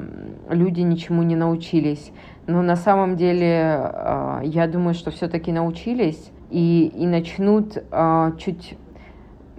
[0.51, 2.13] люди ничему не научились.
[2.47, 8.77] Но на самом деле э, я думаю, что все-таки научились и, и начнут э, чуть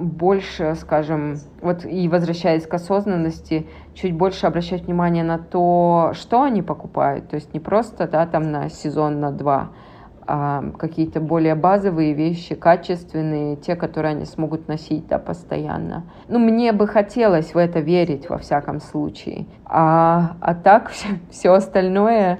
[0.01, 6.61] больше, скажем, вот и возвращаясь к осознанности, чуть больше обращать внимание на то, что они
[6.61, 9.69] покупают, то есть не просто, да, там на сезон, на два,
[10.27, 16.03] а какие-то более базовые вещи, качественные, те, которые они смогут носить, да, постоянно.
[16.27, 19.47] Ну, мне бы хотелось в это верить, во всяком случае.
[19.65, 22.39] А, а так все, все остальное,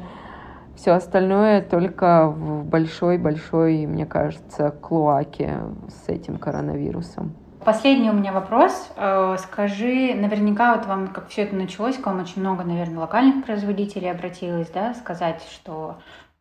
[0.76, 5.58] все остальное только в большой-большой, мне кажется, клоаке
[5.90, 7.34] с этим коронавирусом.
[7.64, 8.90] Последний у меня вопрос.
[8.96, 13.46] Э, скажи, наверняка вот вам, как все это началось, к вам очень много, наверное, локальных
[13.46, 16.00] производителей обратилось, да, сказать, что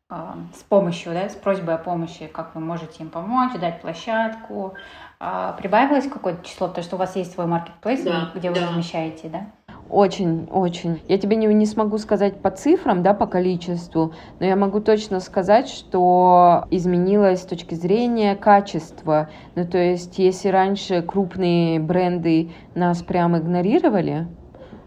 [0.08, 0.14] э,
[0.54, 4.74] с помощью, да, с просьбой о помощи, как вы можете им помочь, дать площадку.
[5.20, 8.58] Э, прибавилось какое-то число, потому что у вас есть свой маркетплейс, да, где да.
[8.58, 9.46] вы размещаете, да?
[9.90, 11.00] Очень, очень.
[11.08, 15.18] Я тебе не, не смогу сказать по цифрам, да, по количеству, но я могу точно
[15.18, 19.30] сказать, что изменилось с точки зрения качества.
[19.56, 24.28] Ну, то есть, если раньше крупные бренды нас прям игнорировали,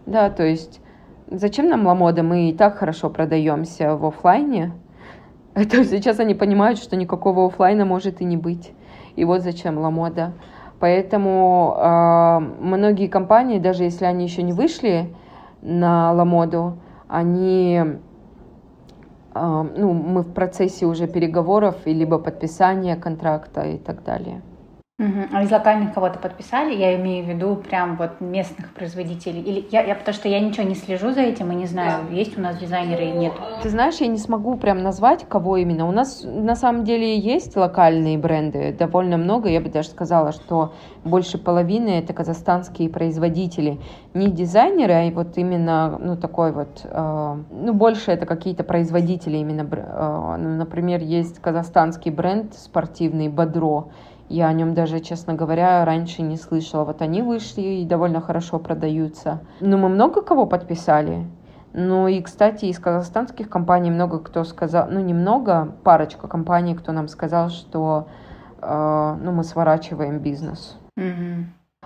[0.06, 0.80] да, то есть,
[1.30, 2.22] зачем нам Ламода?
[2.22, 4.72] Мы и так хорошо продаемся в офлайне.
[5.54, 8.72] Это сейчас они понимают, что никакого офлайна может и не быть.
[9.16, 10.32] И вот зачем Ламода.
[10.84, 15.14] Поэтому э, многие компании, даже если они еще не вышли
[15.62, 16.76] на Ламоду,
[17.08, 17.80] они,
[19.34, 24.42] э, ну, мы в процессе уже переговоров и либо подписания контракта и так далее.
[24.96, 25.22] Угу.
[25.32, 26.72] А из локальных кого-то подписали?
[26.72, 29.40] Я имею в виду прям вот местных производителей.
[29.40, 32.14] Или я, я потому что я ничего не слежу за этим и не знаю, да.
[32.14, 33.32] есть у нас дизайнеры или нет.
[33.60, 35.88] Ты знаешь, я не смогу прям назвать, кого именно.
[35.88, 39.48] У нас на самом деле есть локальные бренды, довольно много.
[39.48, 43.80] Я бы даже сказала, что больше половины это казахстанские производители.
[44.14, 49.68] Не дизайнеры, а вот именно, ну, такой вот, э, ну, больше это какие-то производители именно.
[49.72, 53.88] Э, ну, например, есть казахстанский бренд спортивный «Бодро»,
[54.34, 56.84] я о нем даже, честно говоря, раньше не слышала.
[56.84, 59.40] Вот они вышли и довольно хорошо продаются.
[59.60, 61.26] Но мы много кого подписали.
[61.72, 67.08] Ну и, кстати, из казахстанских компаний много кто сказал, ну немного, парочка компаний, кто нам
[67.08, 68.08] сказал, что
[68.60, 70.76] э, ну, мы сворачиваем бизнес.
[70.98, 71.44] Mm-hmm.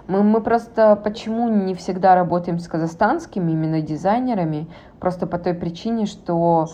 [0.08, 4.68] Мы, мы просто почему не всегда работаем с казахстанскими именно дизайнерами?
[5.00, 6.68] Просто по той причине, что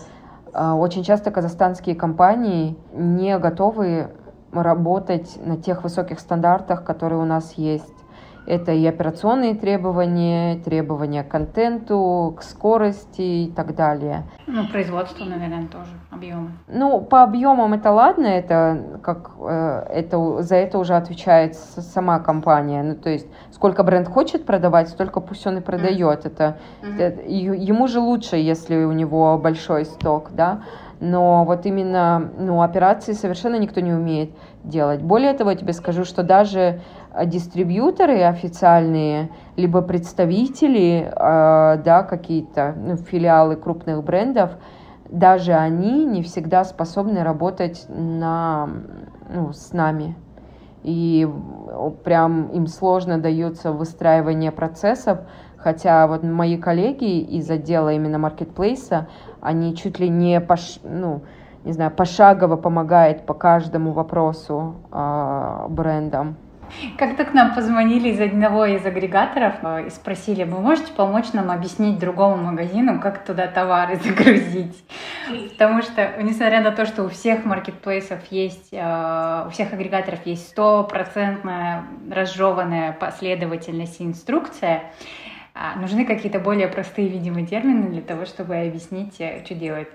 [0.53, 4.09] э, очень часто казахстанские компании не готовы
[4.63, 7.95] работать на тех высоких стандартах, которые у нас есть.
[8.45, 14.23] Это и операционные требования, требования к контенту, к скорости и так далее.
[14.45, 16.51] Ну, производство, наверное, тоже, объемы.
[16.67, 22.83] Ну, по объемам это ладно, это как э, это за это уже отвечает сама компания.
[22.83, 26.25] Ну, то есть сколько бренд хочет продавать, столько пусть он и продает.
[26.25, 26.31] Mm-hmm.
[26.31, 26.57] Это,
[26.97, 30.61] это ему же лучше, если у него большой сток, да
[30.99, 34.31] но вот именно ну, операции совершенно никто не умеет
[34.63, 35.01] делать.
[35.01, 36.81] Более того, я тебе скажу, что даже
[37.13, 44.51] э, дистрибьюторы официальные, либо представители, э, да, какие-то ну, филиалы крупных брендов,
[45.09, 48.69] даже они не всегда способны работать на,
[49.29, 50.15] ну, с нами.
[50.83, 51.27] И
[52.03, 55.19] прям им сложно дается выстраивание процессов,
[55.57, 59.07] хотя вот мои коллеги из отдела именно маркетплейса,
[59.45, 61.21] они чуть ли не пош, ну,
[61.63, 66.37] не знаю, пошагово помогают по каждому вопросу э, брендам.
[66.97, 71.51] Как-то к нам позвонили из одного из агрегаторов э, и спросили, вы можете помочь нам
[71.51, 74.83] объяснить другому магазину, как туда товары загрузить?
[75.51, 80.49] Потому что, несмотря на то, что у всех маркетплейсов есть, э, у всех агрегаторов есть
[80.49, 85.34] стопроцентная разжеванная последовательность и инструкция, а,
[85.77, 89.87] нужны какие-то более простые, видимые термины для того, чтобы объяснить, э, что делать.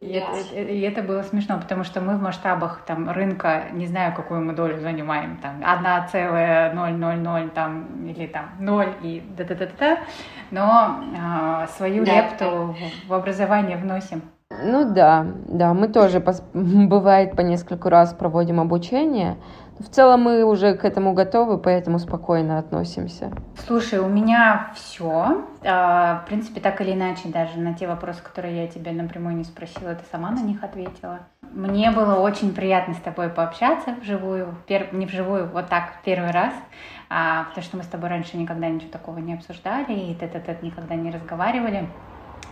[0.00, 0.24] И, yes.
[0.52, 4.42] это, и это было смешно, потому что мы в масштабах там рынка, не знаю, какую
[4.42, 9.98] мы долю занимаем, там 1,000 там или там 0 и да да да да,
[10.50, 12.74] но а, свою да, лепту
[13.06, 14.22] В, в образование вносим.
[14.62, 16.20] Ну да, да, мы тоже
[16.54, 19.36] бывает по несколько раз проводим обучение,
[19.80, 23.32] в целом мы уже к этому готовы, поэтому спокойно относимся.
[23.66, 25.42] Слушай, у меня все.
[25.64, 29.44] А, в принципе, так или иначе, даже на те вопросы, которые я тебя напрямую не
[29.44, 31.20] спросила, ты сама на них ответила.
[31.52, 34.92] Мне было очень приятно с тобой пообщаться вживую, пер...
[34.92, 36.52] не вживую, вот так, первый раз,
[37.08, 40.94] а, потому что мы с тобой раньше никогда ничего такого не обсуждали, и тет-а-тет никогда
[40.94, 41.88] не разговаривали.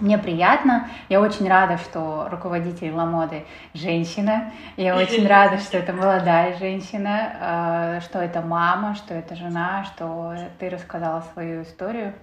[0.00, 0.88] Мне приятно.
[1.08, 3.44] Я очень рада, что руководитель Ламоды
[3.74, 4.52] женщина.
[4.76, 10.36] Я очень рада, что это молодая женщина, э, что это мама, что это жена, что
[10.58, 12.14] ты рассказала свою историю.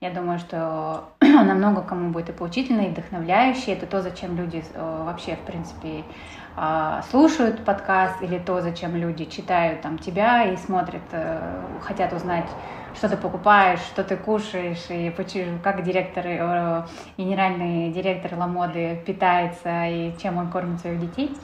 [0.00, 3.72] Я думаю, что она много кому будет и поучительной, и вдохновляющей.
[3.72, 6.02] Это то, зачем люди э, вообще, в принципе,
[6.56, 11.02] э, слушают подкаст, или то, зачем люди читают там тебя и смотрят,
[11.82, 12.48] хотят узнать
[12.96, 15.12] что ты покупаешь, что ты кушаешь, и
[15.62, 16.82] как директор, э,
[17.16, 21.36] генеральный директор Ламоды питается и чем он кормит своих детей.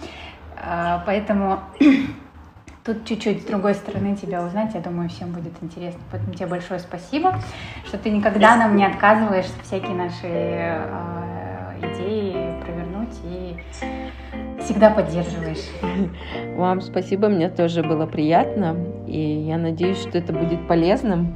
[0.57, 1.61] А, поэтому
[2.85, 6.01] тут чуть-чуть с другой стороны тебя узнать, я думаю, всем будет интересно.
[6.11, 7.39] Поэтому тебе большое спасибо,
[7.87, 13.57] что ты никогда нам не отказываешь всякие наши э, идеи провернуть и
[14.65, 15.65] всегда поддерживаешь.
[16.57, 18.77] Вам спасибо, мне тоже было приятно,
[19.07, 21.35] и я надеюсь, что это будет полезным.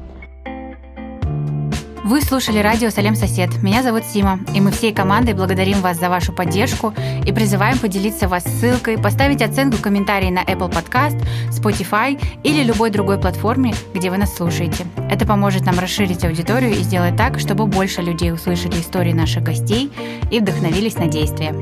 [2.04, 3.62] Вы слушали радио «Салем Сосед».
[3.62, 6.92] Меня зовут Сима, и мы всей командой благодарим вас за вашу поддержку
[7.24, 11.16] и призываем поделиться вас ссылкой, поставить оценку, комментарий на Apple Podcast,
[11.50, 14.84] Spotify или любой другой платформе, где вы нас слушаете.
[15.10, 19.92] Это поможет нам расширить аудиторию и сделать так, чтобы больше людей услышали истории наших гостей
[20.30, 21.54] и вдохновились на действия.